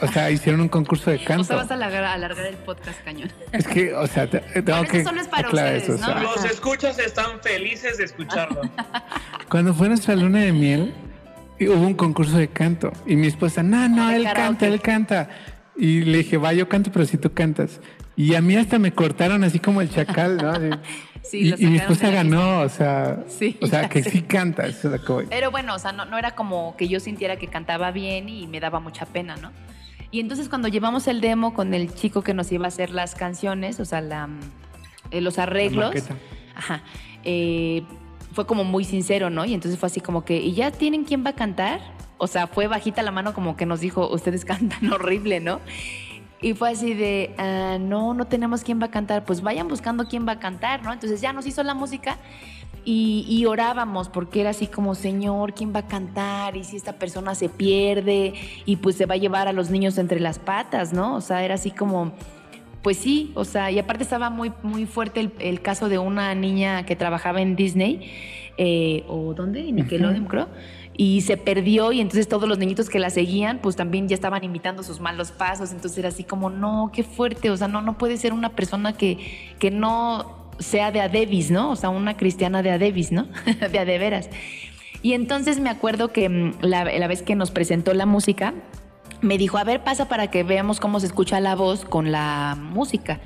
o 0.00 0.06
sea, 0.06 0.30
hicieron 0.30 0.60
un 0.60 0.68
concurso 0.68 1.10
de 1.10 1.22
canto. 1.22 1.42
O 1.42 1.44
sea, 1.44 1.56
vas 1.56 1.70
a 1.70 1.74
alargar, 1.74 2.46
el 2.46 2.56
podcast, 2.58 3.02
cañón. 3.04 3.32
Es 3.52 3.66
que, 3.66 3.92
o 3.94 4.06
sea, 4.06 4.30
tengo 4.30 4.84
que... 4.84 5.00
Eso 5.00 5.08
solo 5.08 5.20
es 5.20 5.28
para 5.28 5.48
ustedes, 5.48 6.00
¿no? 6.00 6.20
Los 6.20 6.44
escuchas 6.44 6.98
están 7.00 7.40
felices 7.42 7.98
de 7.98 8.04
escucharlo. 8.04 8.60
Cuando 9.48 9.74
fue 9.74 9.86
a 9.86 9.90
nuestra 9.90 10.14
luna 10.14 10.40
de 10.40 10.52
miel, 10.52 10.94
hubo 11.60 11.86
un 11.86 11.94
concurso 11.94 12.36
de 12.36 12.48
canto. 12.48 12.92
Y 13.06 13.16
mi 13.16 13.26
esposa, 13.26 13.64
no, 13.64 13.88
no, 13.88 14.10
él 14.10 14.28
canta, 14.32 14.66
él 14.66 14.80
canta. 14.80 15.28
Y 15.78 16.02
le 16.02 16.18
dije, 16.18 16.36
va, 16.36 16.52
yo 16.52 16.68
canto, 16.68 16.90
pero 16.92 17.06
si 17.06 17.16
tú 17.16 17.32
cantas. 17.32 17.80
Y 18.16 18.34
a 18.34 18.42
mí 18.42 18.56
hasta 18.56 18.80
me 18.80 18.92
cortaron 18.92 19.44
así 19.44 19.60
como 19.60 19.80
el 19.80 19.90
chacal, 19.90 20.36
¿no? 20.36 20.52
Sí, 21.22 21.52
y, 21.58 21.66
mi 21.66 21.76
esposa 21.76 22.10
ganó, 22.10 22.60
o 22.60 22.68
sea, 22.70 23.22
o 23.60 23.66
sea 23.66 23.88
que 23.90 24.02
sí 24.02 24.22
canta. 24.22 24.66
Eso 24.66 24.88
es 24.88 25.02
lo 25.02 25.18
que 25.18 25.26
Pero 25.26 25.50
bueno, 25.50 25.74
o 25.74 25.78
sea, 25.78 25.92
no, 25.92 26.06
no 26.06 26.16
era 26.16 26.30
como 26.30 26.74
que 26.76 26.88
yo 26.88 27.00
sintiera 27.00 27.36
que 27.36 27.48
cantaba 27.48 27.90
bien 27.90 28.30
y 28.30 28.46
me 28.46 28.60
daba 28.60 28.80
mucha 28.80 29.04
pena, 29.04 29.36
¿no? 29.36 29.52
Y 30.10 30.20
entonces 30.20 30.48
cuando 30.48 30.68
llevamos 30.68 31.06
el 31.06 31.20
demo 31.20 31.52
con 31.52 31.74
el 31.74 31.92
chico 31.92 32.22
que 32.22 32.32
nos 32.32 32.50
iba 32.50 32.64
a 32.64 32.68
hacer 32.68 32.90
las 32.90 33.14
canciones, 33.14 33.78
o 33.78 33.84
sea, 33.84 34.00
la, 34.00 34.28
eh, 35.10 35.20
los 35.20 35.38
arreglos, 35.38 35.94
ajá, 36.54 36.82
eh, 37.24 37.82
fue 38.32 38.46
como 38.46 38.64
muy 38.64 38.84
sincero, 38.84 39.28
¿no? 39.28 39.44
Y 39.44 39.52
entonces 39.52 39.78
fue 39.78 39.88
así 39.88 40.00
como 40.00 40.24
que, 40.24 40.38
¿y 40.38 40.54
ya 40.54 40.70
tienen 40.70 41.04
quién 41.04 41.24
va 41.26 41.30
a 41.30 41.34
cantar? 41.34 41.80
O 42.18 42.26
sea, 42.26 42.48
fue 42.48 42.66
bajita 42.66 43.02
la 43.02 43.12
mano 43.12 43.32
como 43.32 43.56
que 43.56 43.64
nos 43.64 43.80
dijo, 43.80 44.08
ustedes 44.08 44.44
cantan 44.44 44.92
horrible, 44.92 45.40
¿no? 45.40 45.60
Y 46.40 46.54
fue 46.54 46.70
así 46.70 46.94
de, 46.94 47.34
ah, 47.38 47.78
no, 47.80 48.14
no 48.14 48.26
tenemos 48.26 48.62
quién 48.62 48.80
va 48.80 48.86
a 48.86 48.90
cantar, 48.90 49.24
pues 49.24 49.40
vayan 49.42 49.66
buscando 49.66 50.06
quién 50.06 50.26
va 50.26 50.32
a 50.32 50.38
cantar, 50.38 50.82
¿no? 50.82 50.92
Entonces 50.92 51.20
ya 51.20 51.32
nos 51.32 51.46
hizo 51.46 51.62
la 51.64 51.74
música 51.74 52.16
y, 52.84 53.26
y, 53.28 53.44
orábamos 53.46 54.08
porque 54.08 54.40
era 54.40 54.50
así 54.50 54.68
como, 54.68 54.94
Señor, 54.94 55.52
¿quién 55.52 55.74
va 55.74 55.80
a 55.80 55.86
cantar? 55.88 56.56
Y 56.56 56.62
si 56.62 56.76
esta 56.76 56.92
persona 56.92 57.34
se 57.34 57.48
pierde 57.48 58.34
y 58.64 58.76
pues 58.76 58.96
se 58.96 59.06
va 59.06 59.14
a 59.14 59.18
llevar 59.18 59.48
a 59.48 59.52
los 59.52 59.70
niños 59.70 59.98
entre 59.98 60.20
las 60.20 60.38
patas, 60.38 60.92
¿no? 60.92 61.16
O 61.16 61.20
sea, 61.20 61.44
era 61.44 61.56
así 61.56 61.72
como, 61.72 62.12
pues 62.82 62.98
sí, 62.98 63.32
o 63.34 63.44
sea, 63.44 63.72
y 63.72 63.80
aparte 63.80 64.04
estaba 64.04 64.30
muy, 64.30 64.52
muy 64.62 64.86
fuerte 64.86 65.30
el, 65.40 65.60
caso 65.60 65.88
de 65.88 65.98
una 65.98 66.34
niña 66.36 66.86
que 66.86 66.94
trabajaba 66.94 67.42
en 67.42 67.56
Disney, 67.56 68.10
eh, 68.58 69.04
o 69.08 69.34
¿dónde? 69.34 69.68
En 69.68 69.76
Nickelodeon, 69.76 70.26
creo 70.26 70.48
y 71.00 71.20
se 71.20 71.36
perdió 71.36 71.92
y 71.92 72.00
entonces 72.00 72.26
todos 72.26 72.48
los 72.48 72.58
niñitos 72.58 72.90
que 72.90 72.98
la 72.98 73.08
seguían 73.08 73.60
pues 73.60 73.76
también 73.76 74.08
ya 74.08 74.14
estaban 74.16 74.42
imitando 74.42 74.82
sus 74.82 74.98
malos 74.98 75.30
pasos, 75.30 75.70
entonces 75.70 75.96
era 75.96 76.08
así 76.08 76.24
como, 76.24 76.50
no, 76.50 76.90
qué 76.92 77.04
fuerte, 77.04 77.50
o 77.50 77.56
sea, 77.56 77.68
no, 77.68 77.80
no 77.80 77.96
puede 77.96 78.16
ser 78.16 78.32
una 78.32 78.50
persona 78.50 78.92
que, 78.92 79.16
que 79.60 79.70
no 79.70 80.50
sea 80.58 80.90
de 80.90 81.00
Adebis, 81.00 81.52
¿no? 81.52 81.70
O 81.70 81.76
sea, 81.76 81.88
una 81.88 82.16
cristiana 82.16 82.64
de 82.64 82.72
Adebis, 82.72 83.12
¿no? 83.12 83.28
de 83.72 83.78
Adeveras. 83.78 84.28
Y 85.00 85.12
entonces 85.12 85.60
me 85.60 85.70
acuerdo 85.70 86.08
que 86.12 86.28
mm, 86.28 86.54
la, 86.62 86.84
la 86.84 87.06
vez 87.06 87.22
que 87.22 87.36
nos 87.36 87.52
presentó 87.52 87.94
la 87.94 88.04
música, 88.04 88.52
me 89.20 89.38
dijo, 89.38 89.56
a 89.56 89.62
ver, 89.62 89.84
pasa 89.84 90.08
para 90.08 90.32
que 90.32 90.42
veamos 90.42 90.80
cómo 90.80 90.98
se 90.98 91.06
escucha 91.06 91.38
la 91.38 91.54
voz 91.54 91.84
con 91.84 92.10
la 92.10 92.56
música. 92.60 93.20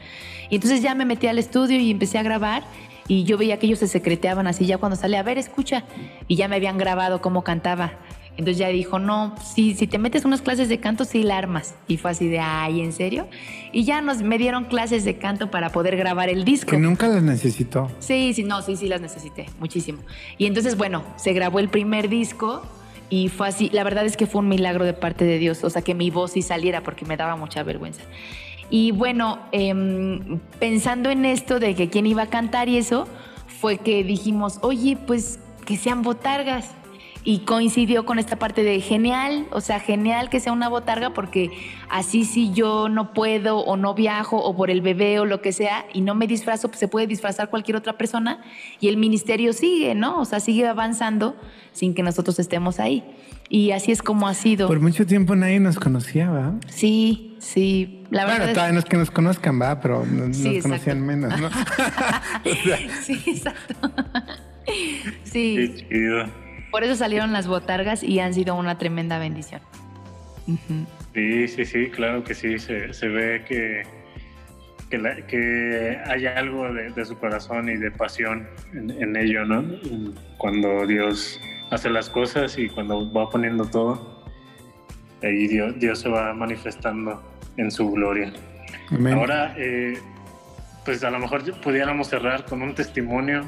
Y 0.51 0.57
entonces 0.57 0.83
ya 0.83 0.95
me 0.95 1.07
metí 1.07 1.27
al 1.27 1.39
estudio 1.39 1.81
y 1.81 1.91
empecé 1.91 2.19
a 2.19 2.23
grabar 2.23 2.65
y 3.09 3.25
yo 3.25 3.39
veía 3.39 3.59
que 3.59 3.67
ellos 3.67 3.79
se 3.79 3.89
secreteaban 3.89 4.47
así 4.47 4.67
ya 4.67 4.79
cuando 4.79 4.97
sale, 4.97 5.17
a 5.17 5.23
ver, 5.23 5.39
escucha, 5.39 5.85
y 6.29 6.37
ya 6.37 6.49
me 6.49 6.57
habían 6.57 6.79
grabado 6.79 7.21
cómo 7.21 7.43
cantaba. 7.45 7.93
Entonces 8.37 8.57
ya 8.57 8.69
dijo, 8.69 8.99
no, 8.99 9.35
si, 9.45 9.75
si 9.75 9.87
te 9.87 9.99
metes 9.99 10.25
unas 10.25 10.41
clases 10.41 10.71
de 10.71 10.81
canto, 10.81 11.05
sí 11.05 11.23
la 11.23 11.37
armas. 11.37 11.75
Y 11.87 11.99
fue 11.99 12.13
así 12.13 12.29
de, 12.29 12.39
ay, 12.39 12.81
¿en 12.81 12.93
serio? 12.93 13.29
Y 13.73 13.85
ya 13.85 14.01
nos 14.01 14.23
me 14.23 14.39
dieron 14.39 14.65
clases 14.65 15.05
de 15.05 15.19
canto 15.19 15.51
para 15.51 15.71
poder 15.71 15.97
grabar 15.97 16.31
el 16.31 16.45
disco. 16.45 16.71
Que 16.71 16.79
nunca 16.79 17.09
las 17.09 17.23
necesitó. 17.23 17.91
Sí, 17.99 18.33
sí, 18.33 18.43
no, 18.43 18.63
sí, 18.63 18.77
sí 18.77 18.89
las 18.89 19.03
necesité, 19.03 19.47
muchísimo. 19.59 19.99
Y 20.39 20.47
entonces, 20.47 20.79
bueno, 20.79 21.05
se 21.17 21.35
grabó 21.35 21.59
el 21.59 21.69
primer 21.69 22.09
disco 22.09 22.63
y 23.11 23.29
fue 23.29 23.49
así. 23.49 23.69
La 23.71 23.85
verdad 23.85 24.07
es 24.07 24.17
que 24.17 24.27
fue 24.27 24.41
un 24.41 24.49
milagro 24.49 24.87
de 24.87 24.95
parte 24.95 25.27
de 25.27 25.39
Dios, 25.39 25.63
o 25.63 25.69
sea, 25.69 25.83
que 25.83 25.95
mi 25.95 26.11
voz 26.11 26.33
sí 26.33 26.41
saliera 26.41 26.83
porque 26.83 27.05
me 27.05 27.19
daba 27.19 27.37
mucha 27.37 27.63
vergüenza. 27.63 28.01
Y 28.73 28.91
bueno, 28.91 29.39
em, 29.53 30.41
pensando 30.59 31.11
en 31.11 31.27
esto 31.27 31.61
de 31.61 31.75
que 31.75 31.91
quién 31.91 32.07
iba 32.07 32.23
a 32.23 32.27
cantar 32.29 32.71
y 32.71 32.79
eso, 32.79 33.07
fue 33.61 33.77
que 33.77 34.03
dijimos, 34.03 34.61
oye, 34.63 34.97
pues 34.97 35.39
que 35.67 35.77
sean 35.77 36.01
botargas. 36.01 36.71
Y 37.25 37.41
coincidió 37.41 38.05
con 38.05 38.19
esta 38.19 38.37
parte 38.37 38.65
de 38.65 38.81
genial, 38.81 39.47
o 39.53 39.61
sea, 39.61 39.79
genial 39.79 40.29
que 40.29 40.41
sea 40.41 40.53
una 40.53 40.69
botarga 40.69 41.11
porque 41.11 41.51
así 41.89 42.25
si 42.25 42.53
yo 42.53 42.89
no 42.89 43.13
puedo 43.13 43.59
o 43.59 43.77
no 43.77 43.95
viajo 43.95 44.39
o 44.39 44.57
por 44.57 44.71
el 44.71 44.81
bebé 44.81 45.21
o 45.21 45.25
lo 45.25 45.41
que 45.41 45.53
sea 45.53 45.87
y 45.93 46.01
no 46.01 46.17
me 46.17 46.27
disfrazo, 46.27 46.69
pues 46.69 46.81
se 46.81 46.89
puede 46.89 47.07
disfrazar 47.07 47.49
cualquier 47.49 47.77
otra 47.77 47.97
persona 47.97 48.43
y 48.81 48.89
el 48.89 48.97
ministerio 48.97 49.53
sigue, 49.53 49.95
¿no? 49.95 50.21
O 50.21 50.25
sea, 50.25 50.41
sigue 50.41 50.67
avanzando 50.67 51.37
sin 51.73 51.95
que 51.95 52.03
nosotros 52.03 52.41
estemos 52.41 52.81
ahí. 52.81 53.05
Y 53.49 53.73
así 53.73 53.93
es 53.93 54.03
como 54.03 54.27
ha 54.27 54.35
sido. 54.35 54.67
Por 54.67 54.81
mucho 54.81 55.07
tiempo 55.07 55.37
nadie 55.37 55.61
nos 55.61 55.79
conocía, 55.79 56.31
¿va? 56.31 56.55
Sí, 56.69 57.37
sí. 57.39 58.03
La 58.11 58.25
verdad 58.25 58.39
bueno, 58.39 58.53
todavía 58.55 58.73
no 58.73 58.79
es 58.79 58.85
que 58.87 58.97
nos 58.97 59.11
conozcan, 59.11 59.61
¿va? 59.61 59.79
Pero 59.81 60.05
nos, 60.07 60.63
conocían 60.63 61.05
menos, 61.05 61.39
¿no? 61.39 61.51
Sí, 63.03 63.23
exacto. 63.27 63.75
sí. 65.25 65.55
Qué 65.57 65.87
chido. 65.89 66.42
Por 66.73 66.85
eso 66.85 66.97
salieron 66.97 67.35
las 67.35 67.47
botargas 67.47 68.03
y 68.03 68.19
han 68.19 68.33
sido 68.33 68.55
una 68.55 68.79
tremenda 68.79 69.19
bendición. 69.19 69.61
Sí, 71.15 71.47
sí, 71.47 71.67
sí, 71.67 71.91
claro 71.91 72.25
que 72.25 72.35
sí. 72.35 72.59
Se, 72.59 73.09
ve 73.09 73.45
que, 73.47 73.83
que, 74.89 75.99
hay 76.07 76.27
algo 76.27 76.73
de, 76.73 77.05
su 77.05 77.19
corazón 77.19 77.69
y 77.69 77.77
de 77.77 77.91
pasión 77.91 78.49
en, 78.73 79.15
ello, 79.17 79.45
¿no? 79.45 79.63
Cuando 80.39 80.87
Dios 80.87 81.39
hace 81.71 81.91
las 81.91 82.09
cosas 82.09 82.59
y 82.59 82.71
cuando 82.71 83.13
va 83.13 83.29
poniendo 83.29 83.67
todo, 83.67 84.25
ahí 85.23 85.49
Dios, 85.49 85.79
Dios 85.79 86.01
se 86.01 86.09
va 86.09 86.33
manifestando 86.33 87.23
en 87.59 87.71
su 87.71 87.91
gloria. 87.91 88.33
Ahora, 89.15 89.55
eh, 89.59 89.99
pues 90.87 91.05
a 91.05 91.11
lo 91.11 91.19
mejor 91.19 91.43
pudiéramos 91.61 92.09
cerrar 92.09 92.47
con 92.47 92.63
un 92.63 92.75
testimonio 92.75 93.43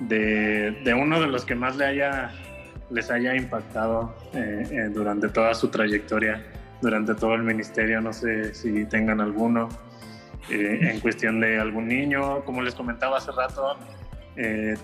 de, 0.00 0.72
de 0.84 0.94
uno 0.94 1.20
de 1.20 1.28
los 1.28 1.44
que 1.44 1.54
más 1.54 1.76
le 1.76 1.86
haya 1.86 2.32
les 2.90 3.10
haya 3.10 3.34
impactado 3.34 4.14
eh, 4.32 4.66
eh, 4.70 4.88
durante 4.92 5.28
toda 5.28 5.54
su 5.54 5.68
trayectoria, 5.68 6.42
durante 6.80 7.14
todo 7.14 7.34
el 7.34 7.42
ministerio. 7.42 8.00
No 8.00 8.12
sé 8.12 8.54
si 8.54 8.86
tengan 8.86 9.20
alguno 9.20 9.68
eh, 10.50 10.78
en 10.82 11.00
cuestión 11.00 11.40
de 11.40 11.58
algún 11.58 11.88
niño. 11.88 12.44
Como 12.44 12.62
les 12.62 12.74
comentaba 12.74 13.18
hace 13.18 13.32
rato, 13.32 13.76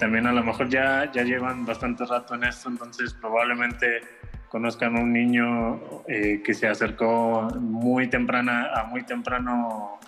también 0.00 0.26
a 0.26 0.32
lo 0.32 0.42
mejor 0.42 0.68
ya, 0.68 1.12
ya 1.12 1.22
llevan 1.22 1.64
bastante 1.64 2.04
rato 2.04 2.34
en 2.34 2.42
esto, 2.42 2.68
entonces 2.68 3.14
probablemente 3.14 4.00
conozcan 4.48 4.96
un 4.96 5.12
niño 5.12 6.02
que 6.08 6.54
se 6.54 6.66
acercó 6.66 7.42
muy 7.60 8.08
temprana, 8.08 8.72
a 8.74 8.82
muy 8.86 9.04
temprano 9.04 10.00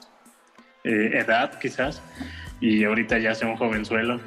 edad 0.82 1.60
quizás, 1.60 2.02
y 2.60 2.82
ahorita 2.82 3.18
ya 3.18 3.36
sea 3.36 3.46
un 3.46 3.56
jovenzuelo. 3.56 4.18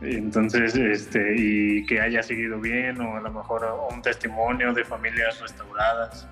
Entonces, 0.00 0.76
este, 0.76 1.34
y 1.36 1.86
que 1.86 2.00
haya 2.00 2.22
seguido 2.22 2.60
bien 2.60 3.00
o 3.00 3.16
a 3.16 3.20
lo 3.20 3.30
mejor 3.30 3.66
un 3.92 4.00
testimonio 4.00 4.72
de 4.72 4.84
familias 4.84 5.40
restauradas. 5.40 6.28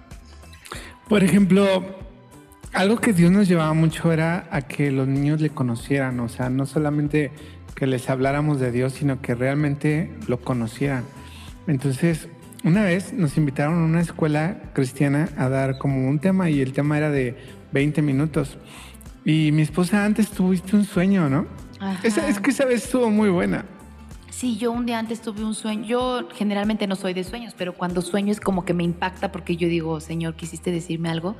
Por 1.09 1.25
ejemplo, 1.25 1.85
algo 2.73 2.99
que 2.99 3.13
Dios 3.13 3.31
nos 3.31 3.49
llevaba 3.49 3.73
mucho 3.75 4.13
era 4.13 4.47
a 4.51 4.63
que 4.63 4.91
los 4.91 5.09
niños 5.09 5.41
le 5.41 5.51
conocieran, 5.51 6.21
o 6.21 6.29
sea, 6.29 6.51
no 6.51 6.67
solamente 6.67 7.33
que 7.75 7.87
les 7.87 8.09
habláramos 8.09 8.61
de 8.61 8.71
Dios, 8.73 8.95
sino 8.95 9.21
que 9.21 9.35
realmente 9.35 10.11
lo 10.29 10.41
conocieran. 10.41 11.05
Entonces, 11.67 12.29
una 12.65 12.85
vez 12.85 13.13
nos 13.13 13.37
invitaron 13.37 13.83
a 13.83 13.85
una 13.85 14.01
escuela 14.01 14.57
cristiana 14.73 15.29
a 15.37 15.49
dar 15.49 15.79
como 15.79 16.09
un 16.09 16.19
tema 16.19 16.51
y 16.51 16.61
el 16.61 16.73
tema 16.73 16.99
era 16.99 17.11
de 17.11 17.37
20 17.73 18.03
minutos. 18.03 18.59
Y 19.25 19.53
mi 19.53 19.63
esposa 19.63 20.05
antes 20.05 20.31
tuviste 20.31 20.77
un 20.77 20.85
sueño, 20.85 21.29
¿no? 21.29 21.47
Es 22.05 22.41
que 22.41 22.51
esa 22.51 22.65
vez 22.65 22.85
estuvo 22.85 23.11
muy 23.11 23.29
buena. 23.29 23.65
Sí, 24.31 24.59
yo 24.59 24.71
un 24.71 24.85
día 24.85 24.99
antes 24.99 25.23
tuve 25.23 25.43
un 25.45 25.55
sueño. 25.55 25.87
Yo 25.87 26.29
generalmente 26.35 26.87
no 26.87 26.95
soy 26.95 27.15
de 27.15 27.25
sueños, 27.25 27.55
pero 27.57 27.73
cuando 27.75 28.03
sueño 28.03 28.33
es 28.33 28.39
como 28.39 28.67
que 28.67 28.75
me 28.75 28.85
impacta 28.85 29.33
porque 29.33 29.57
yo 29.57 29.67
digo, 29.67 29.99
Señor, 30.01 30.35
quisiste 30.35 30.71
decirme 30.71 31.09
algo. 31.09 31.37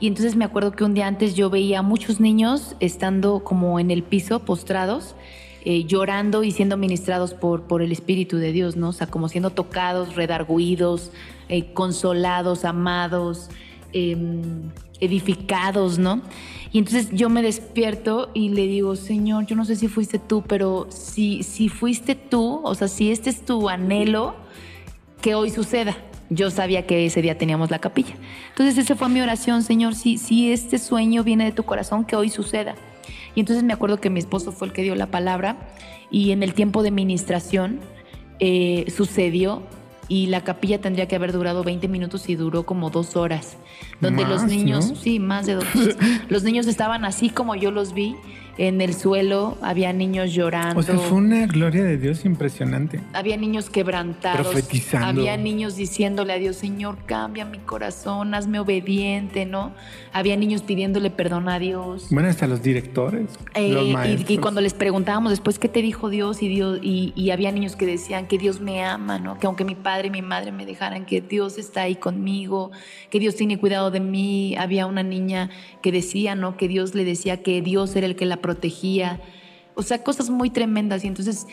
Y 0.00 0.06
entonces 0.06 0.36
me 0.36 0.44
acuerdo 0.44 0.72
que 0.72 0.84
un 0.84 0.94
día 0.94 1.06
antes 1.06 1.34
yo 1.34 1.50
veía 1.50 1.78
a 1.78 1.82
muchos 1.82 2.20
niños 2.20 2.76
estando 2.80 3.42
como 3.42 3.80
en 3.80 3.90
el 3.90 4.02
piso, 4.02 4.40
postrados, 4.40 5.16
eh, 5.64 5.84
llorando 5.84 6.44
y 6.44 6.52
siendo 6.52 6.76
ministrados 6.76 7.34
por, 7.34 7.62
por 7.62 7.82
el 7.82 7.92
Espíritu 7.92 8.36
de 8.36 8.52
Dios, 8.52 8.76
¿no? 8.76 8.90
O 8.90 8.92
sea, 8.92 9.06
como 9.06 9.28
siendo 9.28 9.50
tocados, 9.50 10.14
redarguidos, 10.14 11.10
eh, 11.48 11.72
consolados, 11.72 12.64
amados, 12.64 13.48
em, 13.92 14.70
edificados, 15.00 15.98
¿no? 15.98 16.20
Y 16.72 16.78
entonces 16.78 17.08
yo 17.12 17.28
me 17.28 17.42
despierto 17.42 18.30
y 18.34 18.50
le 18.50 18.66
digo, 18.66 18.96
Señor, 18.96 19.46
yo 19.46 19.56
no 19.56 19.64
sé 19.64 19.76
si 19.76 19.88
fuiste 19.88 20.18
tú, 20.18 20.42
pero 20.46 20.86
si, 20.90 21.42
si 21.42 21.68
fuiste 21.68 22.14
tú, 22.14 22.60
o 22.62 22.74
sea, 22.74 22.88
si 22.88 23.10
este 23.10 23.30
es 23.30 23.44
tu 23.44 23.68
anhelo, 23.68 24.34
que 25.20 25.34
hoy 25.34 25.50
suceda. 25.50 25.96
Yo 26.30 26.50
sabía 26.50 26.86
que 26.86 27.06
ese 27.06 27.22
día 27.22 27.38
teníamos 27.38 27.70
la 27.70 27.78
capilla. 27.78 28.14
Entonces 28.50 28.76
esa 28.76 28.96
fue 28.96 29.08
mi 29.08 29.20
oración, 29.20 29.62
Señor, 29.62 29.94
si, 29.94 30.18
si 30.18 30.52
este 30.52 30.78
sueño 30.78 31.24
viene 31.24 31.44
de 31.44 31.52
tu 31.52 31.62
corazón, 31.62 32.04
que 32.04 32.16
hoy 32.16 32.28
suceda. 32.28 32.74
Y 33.34 33.40
entonces 33.40 33.64
me 33.64 33.72
acuerdo 33.72 34.00
que 34.00 34.10
mi 34.10 34.18
esposo 34.18 34.52
fue 34.52 34.68
el 34.68 34.74
que 34.74 34.82
dio 34.82 34.94
la 34.94 35.06
palabra 35.06 35.56
y 36.10 36.32
en 36.32 36.42
el 36.42 36.54
tiempo 36.54 36.82
de 36.82 36.90
ministración 36.90 37.80
eh, 38.40 38.84
sucedió 38.94 39.62
y 40.08 40.26
la 40.26 40.42
capilla 40.42 40.80
tendría 40.80 41.06
que 41.06 41.16
haber 41.16 41.32
durado 41.32 41.62
20 41.62 41.86
minutos 41.88 42.28
y 42.28 42.34
duró 42.34 42.64
como 42.64 42.90
dos 42.90 43.14
horas, 43.16 43.58
donde 44.00 44.24
los 44.24 44.44
niños, 44.44 44.92
sí, 45.00 45.18
más 45.18 45.46
de 45.46 45.54
dos 45.54 45.66
horas, 45.76 45.96
los 46.28 46.42
niños 46.42 46.66
estaban 46.66 47.04
así 47.04 47.28
como 47.30 47.54
yo 47.54 47.70
los 47.70 47.92
vi, 47.92 48.16
en 48.58 48.80
el 48.80 48.94
suelo, 48.94 49.56
había 49.62 49.92
niños 49.92 50.32
llorando. 50.32 50.80
O 50.80 50.82
sea, 50.82 50.98
fue 50.98 51.18
una 51.18 51.46
gloria 51.46 51.84
de 51.84 51.96
Dios 51.96 52.24
impresionante. 52.24 53.00
Había 53.12 53.36
niños 53.36 53.70
quebrantados. 53.70 54.48
Profetizando. 54.48 55.06
Había 55.06 55.36
niños 55.36 55.76
diciéndole 55.76 56.32
a 56.32 56.38
Dios, 56.38 56.56
Señor, 56.56 56.98
cambia 57.06 57.44
mi 57.44 57.58
corazón, 57.58 58.34
hazme 58.34 58.58
obediente, 58.58 59.46
¿no? 59.46 59.72
Había 60.12 60.36
niños 60.36 60.62
pidiéndole 60.62 61.10
perdón 61.10 61.48
a 61.48 61.60
Dios. 61.60 62.08
Bueno, 62.10 62.28
hasta 62.28 62.48
los 62.48 62.60
directores. 62.60 63.30
Eh, 63.54 64.24
y, 64.28 64.38
cuando 64.38 64.60
les 64.60 64.74
preguntábamos 64.74 65.30
después 65.30 65.58
qué 65.58 65.68
te 65.68 65.80
dijo 65.80 66.10
Dios 66.10 66.42
y 66.42 66.48
Dios, 66.48 66.80
y, 66.82 67.12
y 67.14 67.30
había 67.30 67.52
niños 67.52 67.76
que 67.76 67.86
decían 67.86 68.26
que 68.26 68.38
Dios 68.38 68.60
me 68.60 68.82
ama, 68.82 69.20
¿no? 69.20 69.38
Que 69.38 69.46
aunque 69.46 69.64
mi 69.64 69.76
padre 69.76 70.08
y 70.08 70.10
mi 70.10 70.22
madre 70.22 70.50
me 70.50 70.66
dejaran, 70.66 71.06
que 71.06 71.20
Dios 71.20 71.58
está 71.58 71.82
ahí 71.82 71.94
conmigo, 71.94 72.72
que 73.10 73.20
Dios 73.20 73.36
tiene 73.36 73.58
cuidado 73.58 73.92
de 73.92 74.00
mí. 74.00 74.56
Había 74.56 74.86
una 74.86 75.04
niña 75.04 75.50
que 75.80 75.92
decía, 75.92 76.34
¿no? 76.34 76.56
Que 76.56 76.66
Dios 76.66 76.96
le 76.96 77.04
decía 77.04 77.42
que 77.42 77.62
Dios 77.62 77.94
era 77.94 78.06
el 78.06 78.16
que 78.16 78.26
la 78.26 78.38
protegía, 78.48 79.20
o 79.74 79.82
sea, 79.82 80.02
cosas 80.02 80.30
muy 80.30 80.48
tremendas. 80.48 81.04
Y 81.04 81.08
entonces, 81.08 81.46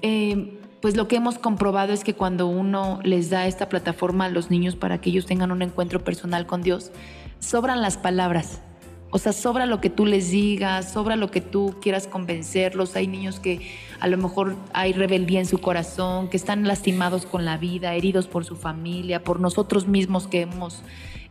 eh, 0.00 0.58
pues 0.80 0.96
lo 0.96 1.08
que 1.08 1.16
hemos 1.16 1.38
comprobado 1.38 1.92
es 1.92 2.04
que 2.04 2.14
cuando 2.14 2.46
uno 2.46 3.00
les 3.04 3.28
da 3.28 3.46
esta 3.46 3.68
plataforma 3.68 4.24
a 4.24 4.28
los 4.30 4.50
niños 4.50 4.74
para 4.74 4.98
que 4.98 5.10
ellos 5.10 5.26
tengan 5.26 5.52
un 5.52 5.60
encuentro 5.60 6.02
personal 6.02 6.46
con 6.46 6.62
Dios, 6.62 6.90
sobran 7.38 7.82
las 7.82 7.98
palabras. 7.98 8.62
O 9.10 9.18
sea, 9.18 9.34
sobra 9.34 9.66
lo 9.66 9.82
que 9.82 9.90
tú 9.90 10.06
les 10.06 10.30
digas, 10.30 10.90
sobra 10.90 11.16
lo 11.16 11.30
que 11.30 11.42
tú 11.42 11.76
quieras 11.82 12.06
convencerlos. 12.06 12.96
Hay 12.96 13.08
niños 13.08 13.40
que 13.40 13.60
a 14.00 14.08
lo 14.08 14.16
mejor 14.16 14.56
hay 14.72 14.94
rebeldía 14.94 15.40
en 15.40 15.46
su 15.46 15.58
corazón, 15.58 16.30
que 16.30 16.38
están 16.38 16.66
lastimados 16.66 17.26
con 17.26 17.44
la 17.44 17.58
vida, 17.58 17.94
heridos 17.94 18.26
por 18.26 18.46
su 18.46 18.56
familia, 18.56 19.22
por 19.22 19.38
nosotros 19.38 19.86
mismos 19.86 20.26
que 20.26 20.42
hemos 20.42 20.82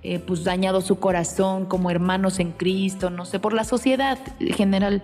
eh, 0.04 0.20
pues 0.20 0.44
dañado 0.44 0.82
su 0.82 1.00
corazón 1.00 1.66
como 1.66 1.90
hermanos 1.90 2.40
en 2.40 2.52
Cristo, 2.52 3.10
no 3.10 3.26
sé, 3.26 3.40
por 3.40 3.54
la 3.54 3.64
sociedad 3.64 4.20
en 4.40 4.54
general. 4.54 5.04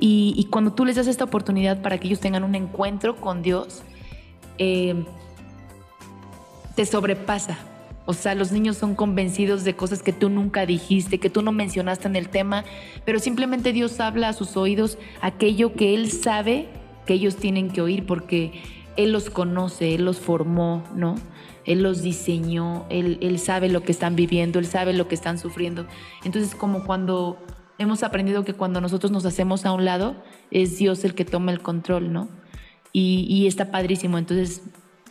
Y, 0.00 0.48
cuando 0.50 0.72
tú 0.72 0.84
les 0.84 0.96
das 0.96 1.06
esta 1.06 1.24
oportunidad 1.24 1.80
para 1.80 1.98
que 1.98 2.08
ellos 2.08 2.20
tengan 2.20 2.44
un 2.44 2.54
encuentro 2.54 3.16
con 3.16 3.42
Dios, 3.42 3.82
eh, 4.58 5.04
te 6.74 6.84
sobrepasa. 6.84 7.58
O 8.06 8.12
sea, 8.12 8.34
los 8.34 8.52
niños 8.52 8.76
son 8.76 8.94
convencidos 8.94 9.64
de 9.64 9.74
cosas 9.74 10.02
que 10.02 10.12
tú 10.12 10.28
nunca 10.28 10.66
dijiste, 10.66 11.18
que 11.18 11.30
tú 11.30 11.40
no 11.40 11.52
mencionaste 11.52 12.06
en 12.06 12.16
el 12.16 12.28
tema, 12.28 12.64
pero 13.06 13.18
simplemente 13.18 13.72
Dios 13.72 13.98
habla 13.98 14.28
a 14.28 14.32
sus 14.34 14.56
oídos 14.56 14.98
aquello 15.22 15.72
que 15.72 15.94
Él 15.94 16.12
sabe 16.12 16.68
que 17.06 17.14
ellos 17.14 17.36
tienen 17.36 17.70
que 17.70 17.80
oír 17.80 18.04
porque 18.04 18.52
Él 18.96 19.12
los 19.12 19.30
conoce, 19.30 19.94
Él 19.94 20.04
los 20.04 20.18
formó, 20.18 20.84
¿no? 20.94 21.16
Él 21.64 21.82
los 21.82 22.02
diseñó, 22.02 22.84
él, 22.90 23.18
él 23.22 23.38
sabe 23.38 23.68
lo 23.68 23.82
que 23.82 23.92
están 23.92 24.16
viviendo, 24.16 24.58
Él 24.58 24.66
sabe 24.66 24.92
lo 24.92 25.08
que 25.08 25.14
están 25.14 25.38
sufriendo. 25.38 25.86
Entonces, 26.22 26.54
como 26.54 26.84
cuando 26.84 27.38
hemos 27.78 28.02
aprendido 28.02 28.44
que 28.44 28.52
cuando 28.52 28.80
nosotros 28.80 29.10
nos 29.10 29.24
hacemos 29.24 29.64
a 29.64 29.72
un 29.72 29.84
lado, 29.84 30.22
es 30.50 30.78
Dios 30.78 31.04
el 31.04 31.14
que 31.14 31.24
toma 31.24 31.52
el 31.52 31.60
control, 31.60 32.12
¿no? 32.12 32.28
Y, 32.92 33.26
y 33.28 33.46
está 33.46 33.70
padrísimo. 33.70 34.18
Entonces, 34.18 34.62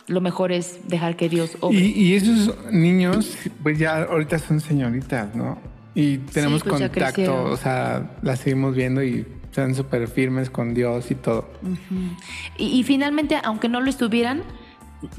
lo 0.06 0.20
mejor 0.20 0.52
es 0.52 0.80
dejar 0.86 1.16
que 1.16 1.28
Dios 1.28 1.56
obre. 1.60 1.78
Y, 1.78 2.14
esos 2.14 2.54
niños, 2.70 3.36
pues 3.62 3.78
ya 3.78 4.02
ahorita 4.02 4.38
son 4.38 4.60
señoritas, 4.60 5.34
¿no? 5.34 5.58
Y 5.94 6.18
tenemos 6.18 6.62
pues 6.62 6.80
contacto, 6.80 7.44
o 7.44 7.56
sea, 7.56 8.16
las 8.22 8.40
seguimos 8.40 8.74
viendo 8.74 9.02
y 9.02 9.26
están 9.54 9.76
súper 9.76 10.08
firmes 10.08 10.50
con 10.50 10.74
Dios 10.74 11.12
y 11.12 11.14
todo. 11.14 11.48
y, 12.58 12.80
y, 12.80 12.82
finalmente, 12.82 13.38
aunque 13.44 13.68
no 13.68 13.80
lo 13.80 13.88
estuvieran, 13.88 14.42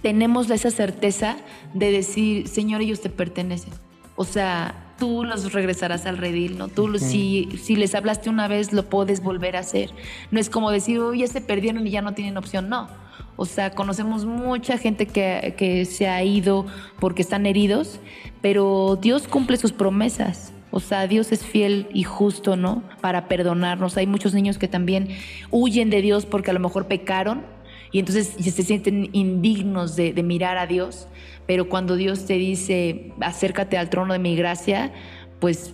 tenemos 0.02 0.50
esa 0.50 0.71
certeza 0.71 1.38
de 1.74 1.89
decir, 1.89 2.50
Señor, 2.50 2.82
ellos 2.82 3.00
te 3.00 3.10
pertenecen. 3.10 3.71
O 4.17 4.26
sea, 4.26 4.93
tú 5.00 5.24
los 5.24 5.54
regresarás 5.54 6.06
al 6.06 6.17
redil, 6.17 6.58
¿no? 6.58 6.67
Tú, 6.67 7.00
si, 7.00 7.48
si 7.63 7.78
les 7.78 7.95
hablaste 7.95 8.30
una 8.30 8.50
vez, 8.50 8.74
lo 8.74 8.89
puedes 8.89 9.24
volver 9.24 9.56
a 9.56 9.60
hacer. 9.60 9.91
No 10.32 10.39
es 10.41 10.50
como 10.50 10.69
decir, 10.69 11.00
uy, 11.00 11.19
ya 11.19 11.28
se 11.28 11.39
perdieron 11.39 11.88
y 11.88 11.91
ya 11.91 12.02
no 12.02 12.13
tienen 12.13 12.36
opción, 12.36 12.67
no. 12.67 12.89
O 13.38 13.45
sea, 13.45 13.71
conocemos 13.71 14.26
mucha 14.26 14.78
gente 14.78 15.06
que, 15.06 15.56
que 15.58 15.86
se 15.86 16.10
ha 16.10 16.21
ido 16.26 16.65
porque 17.00 17.21
están 17.21 17.45
heridos, 17.45 18.02
pero 18.41 19.00
Dios 19.02 19.30
cumple 19.30 19.56
sus 19.56 19.71
promesas. 19.71 20.52
O 20.76 20.82
sea, 20.82 21.08
Dios 21.08 21.32
es 21.32 21.46
fiel 21.46 21.88
y 21.94 22.04
justo, 22.04 22.58
¿no? 22.58 22.84
Para 23.00 23.30
perdonarnos. 23.30 23.96
Hay 23.96 24.08
muchos 24.08 24.34
niños 24.34 24.58
que 24.58 24.68
también 24.68 25.08
huyen 25.50 25.90
de 25.90 26.02
Dios 26.02 26.26
porque 26.26 26.52
a 26.52 26.54
lo 26.54 26.60
mejor 26.60 26.90
pecaron 26.90 27.46
y 27.94 28.00
entonces 28.00 28.36
se 28.38 28.62
sienten 28.62 29.08
indignos 29.14 29.96
de, 29.96 30.12
mirar 30.22 30.58
a 30.58 30.68
Dios, 30.68 31.08
pero 31.48 31.70
cuando 31.70 31.96
Dios 31.96 32.26
te 32.26 32.34
dice, 32.34 33.14
acércate 33.22 33.78
al 33.78 33.90
trono 33.90 34.12
de 34.12 34.20
mi 34.20 34.36
gracia, 34.36 34.92
pues 35.40 35.72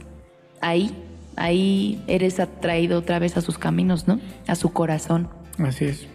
ahí, 0.62 0.96
ahí 1.36 2.00
eres 2.06 2.40
atraído 2.40 3.00
otra 3.00 3.18
vez 3.18 3.38
a 3.38 3.42
sus 3.42 3.58
caminos, 3.58 4.08
¿no? 4.08 4.20
A 4.46 4.54
su 4.54 4.72
corazón. 4.72 5.30
Así 5.58 5.86
es. 5.86 6.08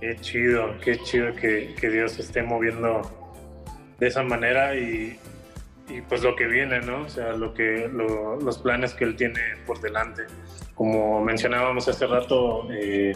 Qué 0.00 0.16
chido, 0.20 0.78
qué 0.84 0.96
chido 1.02 1.34
que, 1.34 1.74
que 1.74 1.90
Dios 1.90 2.16
esté 2.20 2.44
moviendo 2.44 3.02
de 3.98 4.06
esa 4.06 4.22
manera 4.22 4.76
y, 4.76 5.18
y, 5.88 6.00
pues 6.02 6.22
lo 6.22 6.36
que 6.36 6.46
viene, 6.46 6.80
¿no? 6.80 7.02
O 7.02 7.08
sea, 7.08 7.32
lo 7.32 7.54
que, 7.54 7.88
los 7.88 8.58
planes 8.58 8.94
que 8.94 9.04
Él 9.04 9.16
tiene 9.16 9.40
por 9.66 9.80
delante. 9.80 10.24
Como 10.74 11.22
mencionábamos 11.24 11.88
hace 11.88 12.06
rato, 12.06 12.68
eh, 12.70 13.14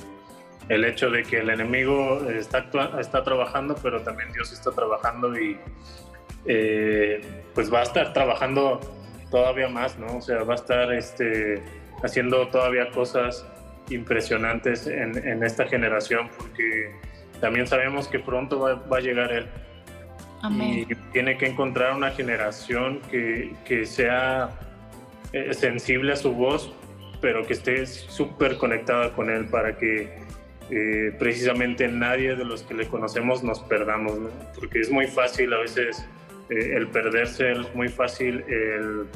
el 0.69 0.85
hecho 0.85 1.11
de 1.11 1.23
que 1.23 1.39
el 1.39 1.51
enemigo 1.51 2.21
está, 2.29 2.67
está 2.99 3.23
trabajando, 3.23 3.77
pero 3.83 4.03
también 4.03 4.33
Dios 4.33 4.53
está 4.53 4.71
trabajando 4.71 5.39
y 5.39 5.59
eh, 6.47 7.21
pues 7.55 7.73
va 7.73 7.81
a 7.81 7.83
estar 7.83 8.13
trabajando 8.13 8.81
todavía 9.31 9.69
más, 9.69 9.99
¿no? 9.99 10.19
O 10.19 10.21
sea, 10.21 10.43
va 10.45 10.55
a 10.55 10.57
estar 10.57 10.93
este, 10.93 11.63
haciendo 12.03 12.49
todavía 12.49 12.91
cosas 12.91 13.47
impresionantes 13.91 14.87
en, 14.87 15.17
en 15.27 15.43
esta 15.43 15.67
generación 15.67 16.31
porque 16.39 16.93
también 17.41 17.67
sabemos 17.67 18.09
que 18.09 18.19
pronto 18.19 18.61
va, 18.61 18.75
va 18.75 18.99
a 18.99 19.01
llegar 19.01 19.33
Él. 19.33 19.49
Y 20.51 20.87
tiene 21.13 21.39
que 21.39 21.47
encontrar 21.47 21.95
una 21.95 22.11
generación 22.11 23.01
que, 23.11 23.55
que 23.65 23.87
sea 23.87 24.51
eh, 25.33 25.55
sensible 25.55 26.13
a 26.13 26.17
su 26.17 26.35
voz, 26.35 26.71
pero 27.23 27.47
que 27.47 27.55
esté 27.55 27.87
súper 27.87 28.59
conectada 28.59 29.15
con 29.15 29.31
Él 29.31 29.47
para 29.47 29.79
que 29.79 30.19
eh, 30.71 31.15
precisamente 31.19 31.89
nadie 31.89 32.37
de 32.37 32.45
los 32.45 32.65
que 32.65 32.75
le 32.75 32.87
conocemos 32.87 33.43
nos 33.43 33.61
perdamos, 33.61 34.19
¿no? 34.19 34.31
porque 34.59 34.81
es 34.81 34.91
muy 34.91 35.07
fácil 35.07 35.55
a 35.55 35.59
veces 35.61 36.07
eh, 36.51 36.75
el 36.75 36.89
perderse, 36.89 37.53
es 37.53 37.75
muy 37.75 37.89
fácil 37.89 38.45
el, 38.49 39.07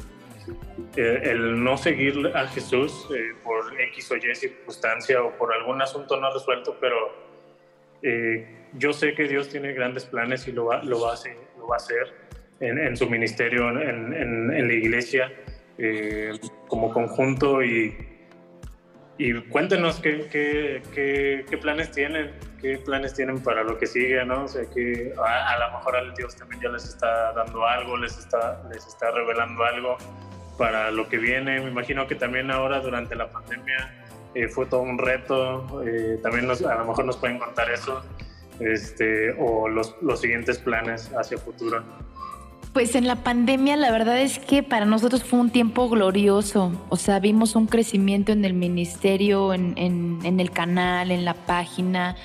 el, 0.95 1.63
no 1.63 1.77
seguir 1.77 2.31
a 2.33 2.47
Jesús 2.47 3.07
por 3.43 3.79
X 3.79 4.11
o 4.11 4.15
Y 4.15 4.33
circunstancia 4.33 5.21
o 5.21 5.37
por 5.37 5.53
algún 5.53 5.81
asunto 5.81 6.19
no 6.19 6.33
resuelto, 6.33 6.77
pero 6.81 7.27
yo 8.77 8.93
sé 8.93 9.13
que 9.13 9.27
Dios 9.27 9.49
tiene 9.49 9.73
grandes 9.73 10.05
planes 10.05 10.47
y 10.47 10.51
lo 10.51 10.65
va, 10.65 10.83
lo 10.83 11.01
va, 11.01 11.11
a, 11.11 11.13
hacer, 11.13 11.37
lo 11.57 11.67
va 11.67 11.75
a 11.75 11.77
hacer 11.77 12.13
en, 12.59 12.77
en 12.77 12.95
su 12.97 13.09
ministerio, 13.09 13.69
en, 13.69 14.13
en, 14.13 14.53
en 14.53 14.67
la 14.67 14.73
iglesia, 14.73 15.31
como 16.67 16.91
conjunto 16.91 17.63
y 17.63 17.95
y 19.19 19.33
cuéntenos 19.49 19.99
qué, 19.99 20.27
qué, 20.31 21.43
qué, 21.49 21.57
planes 21.57 21.91
tienen, 21.91 22.31
qué 22.61 22.77
planes 22.77 23.15
tienen 23.15 23.41
para 23.41 23.63
lo 23.63 23.77
que 23.77 23.87
sigue, 23.87 24.23
¿no? 24.25 24.43
O 24.43 24.47
sea, 24.47 24.63
que 24.69 25.11
a, 25.17 25.57
lo 25.57 25.77
mejor 25.77 26.13
Dios 26.15 26.35
también 26.35 26.61
ya 26.61 26.69
les 26.69 26.85
está 26.85 27.33
dando 27.33 27.65
algo, 27.65 27.97
les 27.97 28.17
está, 28.17 28.61
les 28.71 28.85
está 28.85 29.09
revelando 29.11 29.63
algo 29.63 29.97
para 30.57 30.91
lo 30.91 31.09
que 31.09 31.17
viene. 31.17 31.59
Me 31.61 31.69
imagino 31.69 32.05
que 32.05 32.13
también 32.13 32.51
ahora 32.51 32.79
durante 32.79 33.15
la 33.15 33.31
pandemia 33.31 34.05
eh, 34.35 34.47
fue 34.47 34.67
todo 34.67 34.81
un 34.81 34.99
reto, 34.99 35.81
eh, 35.83 36.19
también 36.21 36.49
a 36.51 36.75
lo 36.75 36.85
mejor 36.85 37.05
nos 37.05 37.17
pueden 37.17 37.39
contar 37.39 37.71
eso, 37.71 38.03
este, 38.59 39.31
o 39.39 39.67
los, 39.67 39.95
los 40.01 40.21
siguientes 40.21 40.57
planes 40.57 41.11
hacia 41.17 41.37
futuro. 41.37 41.83
Pues 42.77 42.93
en 42.93 43.07
la 43.07 43.15
pandemia 43.15 43.75
la 43.75 43.91
verdad 43.91 44.21
es 44.21 44.37
que 44.37 44.61
para 44.61 44.85
nosotros 44.85 45.23
fue 45.23 45.39
un 45.39 45.49
tiempo 45.49 45.89
glorioso. 45.89 46.71
O 46.89 46.95
sea, 46.95 47.19
vimos 47.19 47.55
un 47.55 47.65
crecimiento 47.65 48.31
en 48.31 48.45
el 48.45 48.53
ministerio, 48.53 49.51
en, 49.53 50.19
el 50.23 50.51
canal, 50.51 51.09
en 51.09 51.25
la 51.25 51.33
página, 51.33 52.15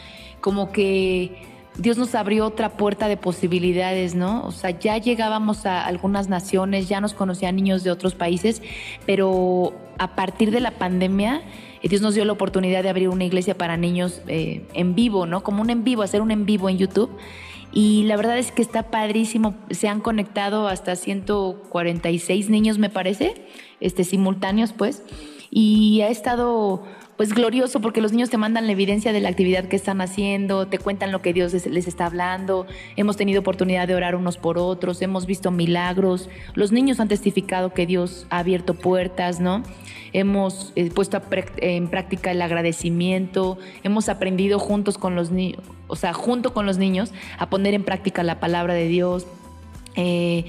como 0.43 0.71
que 0.71 1.52
Dios 1.79 1.97
nos 1.97 2.15
abrió 2.15 2.47
otra 2.47 2.77
puerta 2.77 3.09
de 3.09 3.17
posibilidades, 3.17 4.15
¿no? 4.15 4.43
O 4.47 4.53
sea, 4.53 4.79
ya 4.79 4.99
llegábamos 4.99 5.65
a 5.65 5.85
algunas 5.87 6.29
naciones, 6.29 6.89
ya 6.89 7.01
nos 7.01 7.15
conocían 7.15 7.57
niños 7.57 7.83
de 7.83 7.91
otros 7.91 8.15
países, 8.15 8.61
pero 9.07 9.73
a 9.99 10.15
partir 10.15 10.51
de 10.51 10.61
la 10.61 10.73
pandemia, 10.73 11.43
eh, 11.83 11.89
Dios 11.89 12.03
nos 12.03 12.15
dio 12.15 12.25
la 12.25 12.33
oportunidad 12.33 12.83
de 12.83 12.91
abrir 12.91 13.09
una 13.09 13.25
iglesia 13.25 13.57
para 13.57 13.77
niños 13.77 14.21
eh, 14.29 14.67
en 14.75 14.95
vivo, 14.95 15.27
¿no? 15.27 15.43
Como 15.43 15.63
un 15.63 15.71
en 15.71 15.83
vivo, 15.83 16.03
hacer 16.03 16.21
un 16.21 16.31
en 16.31 16.45
vivo 16.45 16.69
en 16.69 16.77
YouTube. 16.77 17.11
Y 17.73 18.03
la 18.05 18.17
verdad 18.17 18.37
es 18.37 18.53
que 18.53 18.61
está 18.61 18.91
padrísimo. 18.91 19.55
Se 19.71 19.89
han 19.89 20.01
conectado 20.01 20.69
hasta 20.69 20.95
146 20.95 22.51
niños, 22.51 22.77
me 22.77 22.91
parece, 22.91 23.47
este, 23.81 24.05
simultáneos, 24.05 24.75
pues. 24.75 25.03
Y 25.51 26.03
ha 26.03 26.09
estado 26.09 26.83
pues 27.17 27.35
glorioso 27.35 27.81
porque 27.81 28.01
los 28.01 28.13
niños 28.13 28.31
te 28.31 28.39
mandan 28.39 28.67
la 28.67 28.73
evidencia 28.73 29.13
de 29.13 29.21
la 29.21 29.29
actividad 29.29 29.67
que 29.67 29.77
están 29.77 30.01
haciendo, 30.01 30.67
te 30.67 30.79
cuentan 30.79 31.13
lo 31.13 31.23
que 31.23 31.33
Dios 31.33 31.53
les 31.67 31.87
está 31.87 32.07
hablando, 32.07 32.67
hemos 32.97 33.17
tenido 33.17 33.41
oportunidad 33.41 33.87
de 33.87 33.95
orar 33.95 34.15
unos 34.15 34.39
por 34.39 34.59
otros, 34.59 35.03
hemos 35.03 35.27
visto 35.27 35.51
milagros, 35.51 36.29
los 36.55 36.73
niños 36.73 37.01
han 37.01 37.09
testificado 37.09 37.73
que 37.75 37.87
Dios 37.87 38.27
ha 38.31 38.39
abierto 38.39 38.75
puertas, 38.75 39.41
¿no? 39.41 39.63
Hemos 40.15 40.73
eh, 40.77 40.91
puesto 40.91 41.21
en 41.59 41.89
práctica 41.89 42.33
el 42.33 42.43
agradecimiento, 42.43 43.59
hemos 43.83 44.09
aprendido 44.09 44.59
juntos 44.59 44.99
con 44.99 45.15
los 45.15 45.31
niños, 45.31 45.63
o 45.89 45.97
sea, 45.97 46.13
junto 46.13 46.53
con 46.53 46.67
los 46.67 46.79
niños, 46.79 47.13
a 47.39 47.49
poner 47.49 47.75
en 47.75 47.85
práctica 47.85 48.23
la 48.23 48.41
palabra 48.41 48.75
de 48.75 48.89
Dios. 48.89 49.27
Eh, 49.95 50.45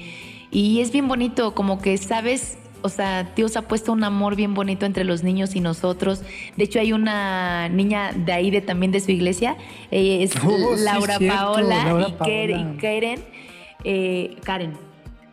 y 0.50 0.80
es 0.80 0.92
bien 0.92 1.08
bonito, 1.08 1.54
como 1.54 1.80
que 1.80 1.96
sabes 1.98 2.58
o 2.84 2.90
sea, 2.90 3.32
Dios 3.34 3.56
ha 3.56 3.62
puesto 3.62 3.92
un 3.92 4.04
amor 4.04 4.36
bien 4.36 4.52
bonito 4.52 4.84
entre 4.84 5.04
los 5.04 5.22
niños 5.22 5.56
y 5.56 5.60
nosotros. 5.60 6.22
De 6.54 6.64
hecho, 6.64 6.78
hay 6.80 6.92
una 6.92 7.70
niña 7.70 8.12
de 8.12 8.30
ahí, 8.30 8.50
de 8.50 8.60
también 8.60 8.92
de 8.92 9.00
su 9.00 9.10
iglesia, 9.10 9.56
es 9.90 10.32
oh, 10.44 10.76
Laura, 10.76 11.18
Paola, 11.18 12.08
y 12.08 12.12
Karen. 12.76 13.20
Eh, 13.84 14.36
Karen. 14.44 14.74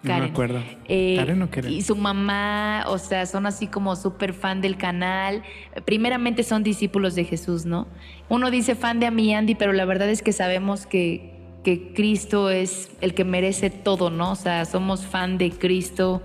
No 0.01 0.17
me 0.17 0.25
acuerdo. 0.27 0.61
Eh, 0.87 1.15
¿Karen 1.17 1.41
o 1.41 1.51
Karen? 1.51 1.73
Y 1.73 1.81
su 1.81 1.97
mamá, 1.97 2.85
o 2.87 2.97
sea, 2.97 3.25
son 3.25 3.45
así 3.45 3.67
como 3.67 3.97
súper 3.97 4.33
fan 4.33 4.61
del 4.61 4.77
canal. 4.77 5.43
Primeramente 5.83 6.43
son 6.43 6.63
discípulos 6.63 7.15
de 7.15 7.25
Jesús, 7.25 7.65
¿no? 7.65 7.85
Uno 8.29 8.49
dice 8.49 8.75
fan 8.75 9.01
de 9.01 9.07
Ami 9.07 9.35
Andy, 9.35 9.55
pero 9.55 9.73
la 9.73 9.83
verdad 9.83 10.09
es 10.09 10.21
que 10.21 10.31
sabemos 10.31 10.85
que, 10.85 11.33
que 11.65 11.91
Cristo 11.91 12.49
es 12.49 12.91
el 13.01 13.13
que 13.13 13.25
merece 13.25 13.69
todo, 13.69 14.09
¿no? 14.09 14.31
O 14.31 14.35
sea, 14.35 14.63
somos 14.63 15.05
fan 15.05 15.37
de 15.37 15.51
Cristo. 15.51 16.23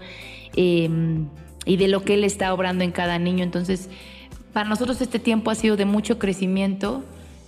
Em, 0.56 1.28
y 1.64 1.76
de 1.76 1.88
lo 1.88 2.02
que 2.02 2.14
Él 2.14 2.24
está 2.24 2.52
obrando 2.54 2.84
en 2.84 2.92
cada 2.92 3.18
niño. 3.18 3.44
Entonces, 3.44 3.90
para 4.52 4.68
nosotros 4.68 5.00
este 5.00 5.18
tiempo 5.18 5.50
ha 5.50 5.54
sido 5.54 5.76
de 5.76 5.84
mucho 5.84 6.18
crecimiento. 6.18 7.04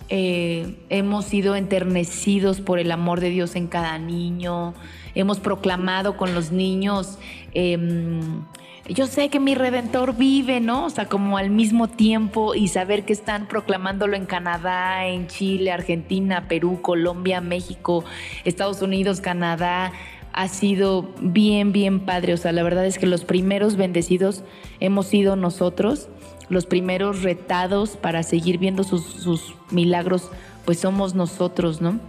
Eh, 0.09 0.75
hemos 0.89 1.25
sido 1.25 1.55
enternecidos 1.55 2.61
por 2.61 2.79
el 2.79 2.91
amor 2.91 3.19
de 3.19 3.29
Dios 3.29 3.55
en 3.55 3.67
cada 3.67 3.97
niño. 3.97 4.73
Hemos 5.15 5.39
proclamado 5.39 6.17
con 6.17 6.33
los 6.33 6.51
niños. 6.51 7.17
Em, 7.53 8.43
yo 8.87 9.05
sé 9.05 9.29
que 9.29 9.39
mi 9.39 9.53
redentor 9.53 10.15
vive, 10.15 10.59
¿no? 10.59 10.85
O 10.85 10.89
sea, 10.89 11.05
como 11.05 11.37
al 11.37 11.51
mismo 11.51 11.87
tiempo 11.87 12.55
y 12.55 12.67
saber 12.67 13.05
que 13.05 13.13
están 13.13 13.47
proclamándolo 13.47 14.15
en 14.15 14.25
Canadá, 14.25 15.05
en 15.05 15.27
Chile, 15.27 15.71
Argentina, 15.71 16.47
Perú, 16.47 16.79
Colombia, 16.81 17.39
México, 17.39 18.03
Estados 18.45 18.81
Unidos, 18.81 19.21
Canadá, 19.21 19.93
ha 20.33 20.47
sido 20.47 21.09
bien, 21.21 21.71
bien 21.71 22.01
padre. 22.01 22.33
O 22.33 22.37
sea, 22.37 22.51
la 22.51 22.63
verdad 22.63 22.85
es 22.85 22.97
que 22.97 23.07
los 23.07 23.25
primeros 23.25 23.75
bendecidos 23.75 24.43
hemos 24.79 25.07
sido 25.07 25.35
nosotros, 25.35 26.09
los 26.49 26.65
primeros 26.65 27.23
retados 27.23 27.97
para 27.97 28.23
seguir 28.23 28.57
viendo 28.57 28.83
sus, 28.83 29.53
milagros, 29.71 30.31
pues 30.65 30.79
somos 30.79 31.15
nosotros, 31.15 31.81
¿no? 31.81 31.99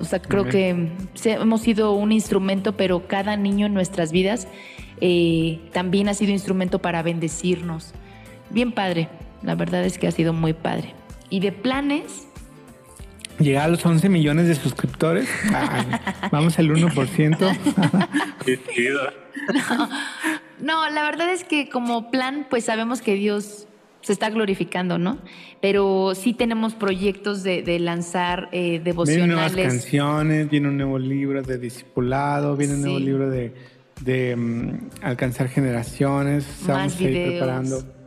O 0.00 0.04
sea, 0.04 0.22
creo 0.22 0.48
que 0.48 0.88
hemos 1.24 1.60
sido 1.60 1.92
un 1.92 2.10
instrumento, 2.10 2.74
pero 2.76 3.06
cada 3.06 3.36
niño 3.36 3.66
en 3.66 3.74
nuestras 3.74 4.12
vidas 4.12 4.48
eh, 5.02 5.60
también 5.72 6.08
ha 6.08 6.14
sido 6.14 6.32
instrumento 6.32 6.78
para 6.78 7.02
bendecirnos. 7.02 7.92
Bien 8.48 8.72
padre, 8.72 9.08
la 9.42 9.54
verdad 9.54 9.84
es 9.84 9.98
que 9.98 10.06
ha 10.06 10.10
sido 10.10 10.32
muy 10.32 10.54
padre. 10.54 10.94
Y 11.28 11.40
de 11.40 11.52
planes, 11.52 12.28
llegar 13.40 13.64
a 13.64 13.68
los 13.68 13.84
11 13.84 14.08
millones 14.08 14.46
de 14.46 14.54
suscriptores. 14.54 15.28
vamos 16.30 16.58
al 16.58 16.70
1%. 16.70 17.58
no, 20.60 20.90
la 20.90 21.02
verdad 21.02 21.30
es 21.30 21.44
que 21.44 21.68
como 21.68 22.10
plan, 22.10 22.46
pues 22.48 22.64
sabemos 22.64 23.02
que 23.02 23.14
Dios 23.14 23.66
se 24.02 24.12
está 24.12 24.30
glorificando, 24.30 24.98
¿no? 24.98 25.18
Pero 25.60 26.14
sí 26.14 26.32
tenemos 26.32 26.74
proyectos 26.74 27.42
de, 27.42 27.78
lanzar 27.78 28.48
eh, 28.52 28.80
devocionales. 28.82 29.26
Vienen 29.26 29.36
nuevas 29.36 29.72
canciones, 29.72 30.48
viene 30.48 30.68
un 30.68 30.76
nuevo 30.78 30.98
libro 30.98 31.42
de 31.42 31.58
discipulado, 31.58 32.56
viene 32.56 32.74
un 32.74 32.82
nuevo 32.82 32.98
libro 32.98 33.30
de, 33.30 33.52
mm, 34.36 35.02
alcanzar 35.02 35.48
generaciones. 35.48 36.48
Estamos 36.48 36.98
ahí 36.98 37.28
preparando 37.28 37.99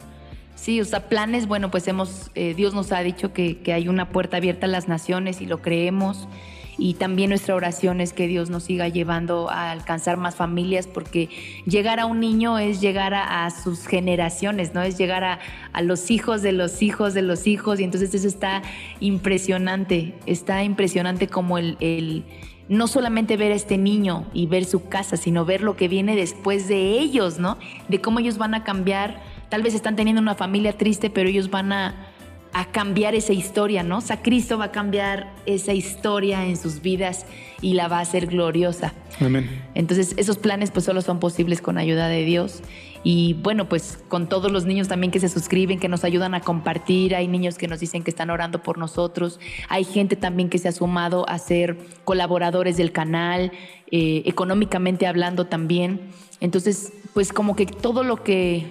Sí, 0.63 0.80
o 0.80 0.86
sea, 0.86 1.10
planes, 1.10 1.45
bueno, 1.45 1.69
pues 1.71 1.89
hemos, 1.89 2.32
eh, 2.36 2.54
Dios 2.54 2.73
nos 2.73 2.93
ha 2.93 3.02
dicho 3.02 3.34
que, 3.34 3.60
hay 3.73 3.89
una 3.89 4.08
puerta 4.08 4.38
abierta 4.38 4.65
a 4.65 4.69
las 4.69 4.88
naciones 4.88 5.41
y 5.41 5.45
lo 5.45 5.62
creemos. 5.62 6.30
Y 6.78 6.93
también 6.93 7.32
nuestra 7.32 7.54
oración 7.54 7.99
es 7.99 8.13
que 8.13 8.28
Dios 8.28 8.49
nos 8.49 8.63
siga 8.63 8.88
llevando 8.88 9.49
a 9.49 9.71
alcanzar 9.71 10.15
más 10.15 10.36
familias, 10.36 10.88
porque 10.88 11.28
llegar 11.65 11.99
a 11.99 12.06
un 12.06 12.21
niño 12.21 12.60
es 12.60 12.80
llegar 12.80 13.13
a, 13.13 13.49
sus 13.49 13.88
generaciones, 13.88 14.73
¿no? 14.73 14.82
Es 14.82 14.97
llegar 14.97 15.26
a, 15.26 15.39
los 15.82 16.10
hijos 16.10 16.41
de 16.41 16.54
los 16.54 16.82
hijos 16.82 17.13
de 17.13 17.23
los 17.23 17.45
hijos. 17.45 17.82
Y 17.82 17.84
entonces 17.84 18.13
eso 18.13 18.30
está 18.30 18.62
impresionante, 19.02 20.15
está 20.26 20.63
impresionante 20.63 21.28
como 21.28 21.58
el, 21.58 21.76
el 21.82 22.23
no 22.69 22.88
solamente 22.88 23.36
ver 23.36 23.52
a 23.52 23.56
este 23.56 23.78
niño 23.78 24.28
y 24.34 24.47
ver 24.47 24.63
su 24.63 24.88
casa, 24.88 25.17
sino 25.17 25.43
ver 25.43 25.62
lo 25.62 25.76
que 25.76 25.89
viene 25.89 26.15
después 26.15 26.69
de 26.69 26.99
ellos, 26.99 27.38
¿no? 27.38 27.58
De 27.89 27.99
cómo 27.99 28.19
ellos 28.19 28.38
van 28.38 28.56
a 28.56 28.63
cambiar 28.63 29.33
Tal 29.54 29.62
vez 29.62 29.76
están 29.76 29.96
teniendo 29.96 30.20
una 30.20 30.34
familia 30.34 30.80
triste, 30.80 31.12
pero 31.12 31.30
ellos 31.30 31.52
van 31.52 31.72
a, 31.74 32.08
a 32.54 32.72
cambiar 32.72 33.13
esa 33.13 33.34
historia, 33.34 33.84
¿no? 33.84 34.00
O 34.00 34.02
sea, 34.02 34.24
Cristo 34.24 34.58
va 34.58 34.66
a 34.66 34.72
cambiar 34.72 35.32
esa 35.46 35.74
historia 35.74 36.44
en 36.48 36.58
sus 36.58 36.82
vidas 36.82 37.28
y 37.62 37.76
la 37.76 37.88
va 37.88 38.00
a 38.00 38.02
hacer 38.02 38.26
gloriosa. 38.26 38.96
Amén. 39.22 39.48
Entonces, 39.76 40.16
esos 40.18 40.39
planes 40.39 40.72
pues 40.72 40.86
solo 40.86 41.04
son 41.04 41.20
posibles 41.20 41.62
con 41.62 41.78
ayuda 41.78 42.08
de 42.08 42.26
Dios. 42.26 42.63
Y 43.04 43.36
bueno, 43.44 43.70
pues 43.70 44.00
con 44.08 44.28
todos 44.28 44.52
los 44.52 44.66
niños 44.66 44.88
también 44.88 45.12
que 45.12 45.20
se 45.20 45.30
suscriben, 45.30 45.80
que 45.80 45.88
nos 45.88 46.04
ayudan 46.04 46.34
a 46.34 46.42
compartir, 46.42 47.13
hay 47.13 47.28
niños 47.28 47.60
que 47.60 47.68
nos 47.68 47.80
dicen 47.80 48.02
que 48.02 48.10
están 48.10 48.32
orando 48.32 48.63
por 48.63 48.80
nosotros, 48.80 49.39
hay 49.70 49.84
gente 49.84 50.16
también 50.16 50.50
que 50.50 50.58
se 50.58 50.68
ha 50.68 50.72
sumado 50.72 51.30
a 51.30 51.38
ser 51.38 51.78
colaboradores 52.06 52.76
del 52.76 52.92
canal, 52.92 53.52
eh, 53.92 54.24
económicamente 54.26 55.06
hablando 55.06 55.46
también. 55.46 56.02
Entonces, 56.39 56.92
pues 57.13 57.32
como 57.32 57.56
que 57.56 57.68
todo 57.68 58.04
lo 58.04 58.24
que 58.24 58.66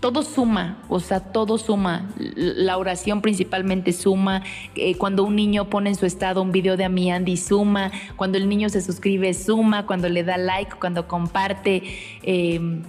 todo 0.00 0.22
suma, 0.22 0.78
o 0.88 1.00
sea, 1.00 1.20
todo 1.20 1.58
suma. 1.58 2.08
La 2.16 2.76
oración 2.76 3.22
principalmente 3.22 3.92
suma. 3.92 4.42
Eh, 4.74 4.96
cuando 4.96 5.24
un 5.24 5.36
niño 5.36 5.70
pone 5.70 5.90
en 5.90 5.96
su 5.96 6.06
estado 6.06 6.42
un 6.42 6.52
video 6.52 6.76
de 6.76 6.84
Ami 6.84 7.10
Andy, 7.10 7.36
suma. 7.36 7.90
Cuando 8.16 8.38
el 8.38 8.48
niño 8.48 8.68
se 8.68 8.80
suscribe, 8.80 9.32
suma. 9.34 9.86
Cuando 9.86 10.08
le 10.08 10.22
da 10.22 10.36
like, 10.36 10.76
cuando 10.78 11.08
comparte. 11.08 11.82
Em, 12.22 12.82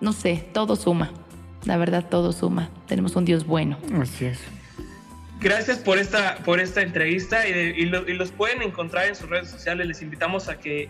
no 0.00 0.12
sé, 0.12 0.48
todo 0.52 0.76
suma. 0.76 1.12
La 1.64 1.76
verdad, 1.76 2.06
todo 2.08 2.32
suma. 2.32 2.70
Tenemos 2.86 3.16
un 3.16 3.24
Dios 3.24 3.46
bueno. 3.46 3.78
Así 4.00 4.26
es. 4.26 4.38
Gracias 5.40 5.78
por 5.78 5.98
esta, 5.98 6.36
por 6.44 6.60
esta 6.60 6.82
entrevista 6.82 7.46
y, 7.48 7.84
los 7.84 8.30
pueden 8.30 8.62
encontrar 8.62 9.08
en 9.08 9.16
sus 9.16 9.28
redes 9.28 9.50
sociales. 9.50 9.86
Les 9.86 10.02
invitamos 10.02 10.48
a 10.48 10.58
que... 10.58 10.88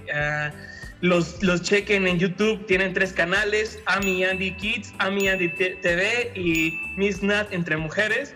los, 1.05 1.43
los 1.43 1.61
chequen 1.61 2.09
en 2.09 2.19
YouTube. 2.19 2.65
Tienen 2.67 2.95
tres 2.95 3.13
canales: 3.13 3.79
Ami 3.85 4.25
Andy 4.25 4.53
Kids, 4.53 4.95
Ami 4.99 5.29
Andy 5.29 5.51
TV 5.51 6.33
y 6.35 6.81
Miss 6.97 7.23
Nat 7.23 7.53
entre 7.53 7.77
mujeres. 7.77 8.35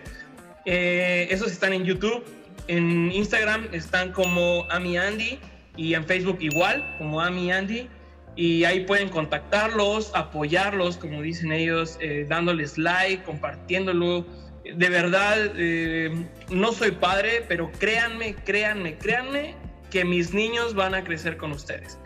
Eh, 0.65 1.27
esos 1.31 1.51
están 1.51 1.73
en 1.73 1.83
YouTube. 1.83 2.23
En 2.67 3.11
Instagram 3.11 3.67
están 3.71 4.11
como 4.11 4.67
Ami 4.69 4.97
Andy 4.97 5.39
y 5.75 5.95
en 5.95 6.05
Facebook 6.05 6.37
igual, 6.41 6.95
como 6.99 7.19
Ami 7.19 7.51
Andy. 7.51 7.89
Y 8.35 8.63
ahí 8.65 8.81
pueden 8.81 9.09
contactarlos, 9.09 10.11
apoyarlos, 10.13 10.97
como 10.97 11.23
dicen 11.23 11.51
ellos, 11.51 11.97
eh, 11.99 12.27
dándoles 12.29 12.77
like, 12.77 13.23
compartiéndolo. 13.23 14.27
De 14.63 14.89
verdad, 14.89 15.53
eh, 15.57 16.11
no 16.51 16.71
soy 16.71 16.91
padre, 16.91 17.43
pero 17.47 17.71
créanme, 17.79 18.35
créanme, 18.35 18.95
créanme 18.99 19.55
que 19.89 20.05
mis 20.05 20.33
niños 20.33 20.75
van 20.75 20.93
a 20.95 21.03
crecer 21.03 21.37
con 21.37 21.51
ustedes. 21.51 21.97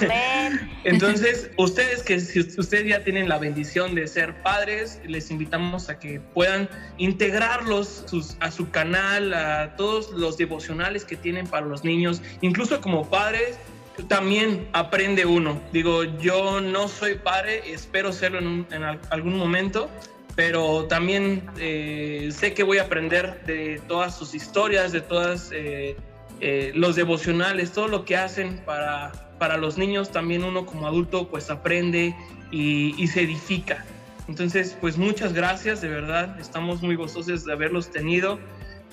Amén. 0.00 0.70
Entonces, 0.84 1.50
ustedes 1.56 2.02
que 2.02 2.20
si 2.20 2.40
ustedes 2.40 2.86
ya 2.86 3.04
tienen 3.04 3.28
la 3.28 3.38
bendición 3.38 3.94
de 3.94 4.06
ser 4.06 4.42
padres, 4.42 5.00
les 5.06 5.30
invitamos 5.30 5.88
a 5.88 5.98
que 5.98 6.20
puedan 6.20 6.68
integrarlos 6.96 8.04
a 8.40 8.50
su 8.50 8.70
canal, 8.70 9.34
a 9.34 9.76
todos 9.76 10.10
los 10.12 10.36
devocionales 10.36 11.04
que 11.04 11.16
tienen 11.16 11.46
para 11.46 11.66
los 11.66 11.84
niños, 11.84 12.22
incluso 12.40 12.80
como 12.80 13.08
padres. 13.08 13.58
También 14.06 14.68
aprende 14.74 15.26
uno. 15.26 15.60
Digo, 15.72 16.04
yo 16.04 16.60
no 16.60 16.86
soy 16.86 17.16
padre, 17.16 17.62
espero 17.66 18.12
serlo 18.12 18.38
en, 18.38 18.84
algún 19.10 19.36
momento, 19.36 19.90
pero 20.36 20.84
también 20.84 21.42
eh, 21.58 22.28
sé 22.30 22.54
que 22.54 22.62
voy 22.62 22.78
a 22.78 22.82
aprender 22.82 23.42
de 23.44 23.82
todas 23.88 24.16
sus 24.16 24.36
historias, 24.36 24.92
de 24.92 25.00
todas 25.00 25.50
eh, 25.52 25.96
eh, 26.40 26.72
los 26.74 26.96
devocionales, 26.96 27.72
todo 27.72 27.88
lo 27.88 28.04
que 28.04 28.16
hacen 28.16 28.60
para, 28.64 29.12
para 29.38 29.56
los 29.56 29.76
niños, 29.76 30.12
también 30.12 30.44
uno 30.44 30.66
como 30.66 30.86
adulto 30.86 31.28
pues 31.28 31.50
aprende 31.50 32.14
y, 32.50 33.06
se 33.08 33.22
edifica. 33.22 33.84
Entonces, 34.28 34.76
pues 34.80 34.98
muchas 34.98 35.32
gracias, 35.32 35.80
de 35.80 35.88
verdad, 35.88 36.38
estamos 36.38 36.82
muy 36.82 36.96
gozosos 36.96 37.44
de 37.44 37.52
haberlos 37.52 37.90
tenido. 37.90 38.38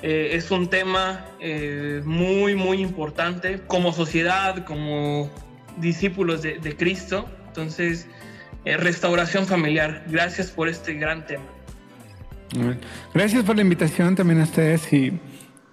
Eh, 0.02 0.32
es 0.34 0.50
un 0.52 0.70
tema 0.70 1.26
eh, 1.40 2.02
muy, 2.06 2.56
muy 2.56 2.82
importante 2.82 3.62
como 3.68 3.94
sociedad, 3.94 4.66
como 4.66 5.30
discípulos 5.78 6.42
de, 6.42 6.60
de 6.60 6.76
Cristo. 6.76 7.30
Entonces, 7.48 8.08
restauración 8.66 9.46
familiar, 9.46 10.04
gracias 10.08 10.50
por 10.50 10.68
este 10.68 10.96
gran 10.96 11.26
tema. 11.28 11.46
Gracias 13.14 13.44
por 13.44 13.56
la 13.56 13.62
invitación 13.62 14.16
también 14.16 14.42
a 14.42 14.44
ustedes 14.44 14.92
y 14.94 15.20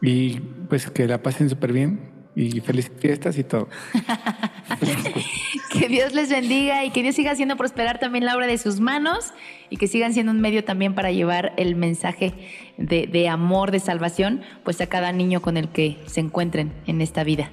y 0.02 0.40
pues 0.68 0.90
que 0.90 1.06
la 1.06 1.22
pasen 1.22 1.48
súper 1.48 1.72
bien 1.72 2.12
y 2.34 2.60
felices 2.60 2.92
fiestas 2.98 3.38
y 3.38 3.44
todo. 3.44 3.68
que 5.72 5.88
Dios 5.88 6.14
les 6.14 6.30
bendiga 6.30 6.84
y 6.84 6.90
que 6.90 7.02
Dios 7.02 7.14
siga 7.14 7.32
haciendo 7.32 7.56
prosperar 7.56 7.98
también 8.00 8.24
la 8.24 8.36
obra 8.36 8.46
de 8.46 8.58
sus 8.58 8.80
manos 8.80 9.32
y 9.70 9.76
que 9.76 9.86
sigan 9.86 10.12
siendo 10.12 10.32
un 10.32 10.40
medio 10.40 10.64
también 10.64 10.94
para 10.94 11.12
llevar 11.12 11.52
el 11.56 11.76
mensaje 11.76 12.34
de, 12.78 13.28
amor, 13.28 13.70
de 13.70 13.80
salvación, 13.80 14.42
pues 14.64 14.80
a 14.80 14.86
cada 14.86 15.12
niño 15.12 15.40
con 15.40 15.56
el 15.56 15.68
que 15.68 15.98
se 16.06 16.20
encuentren 16.20 16.72
en 16.86 17.00
esta 17.00 17.22
vida. 17.22 17.50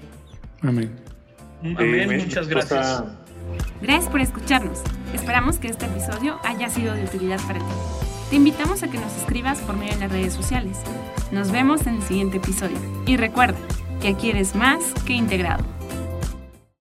Amén. 0.61 0.91
Amén, 1.61 2.23
muchas 2.23 2.47
gracias. 2.47 3.03
Gracias 3.81 4.09
por 4.09 4.21
escucharnos. 4.21 4.81
Esperamos 5.13 5.57
que 5.57 5.67
este 5.67 5.85
episodio 5.85 6.39
haya 6.43 6.69
sido 6.69 6.93
de 6.93 7.03
utilidad 7.03 7.39
para 7.47 7.59
ti. 7.59 8.08
Te 8.29 8.35
invitamos 8.35 8.83
a 8.83 8.91
que 8.91 8.99
nos 8.99 9.15
escribas 9.17 9.57
por 9.61 9.75
medio 9.75 9.93
de 9.93 10.01
las 10.01 10.11
redes 10.11 10.33
sociales. 10.33 10.77
Nos 11.31 11.51
vemos 11.51 11.87
en 11.87 11.95
el 11.95 12.03
siguiente 12.03 12.37
episodio. 12.37 12.77
Y 13.07 13.17
recuerda 13.17 13.57
que 14.01 14.09
aquí 14.09 14.29
eres 14.29 14.53
más 14.53 14.93
que 15.03 15.13
integrado. 15.13 15.78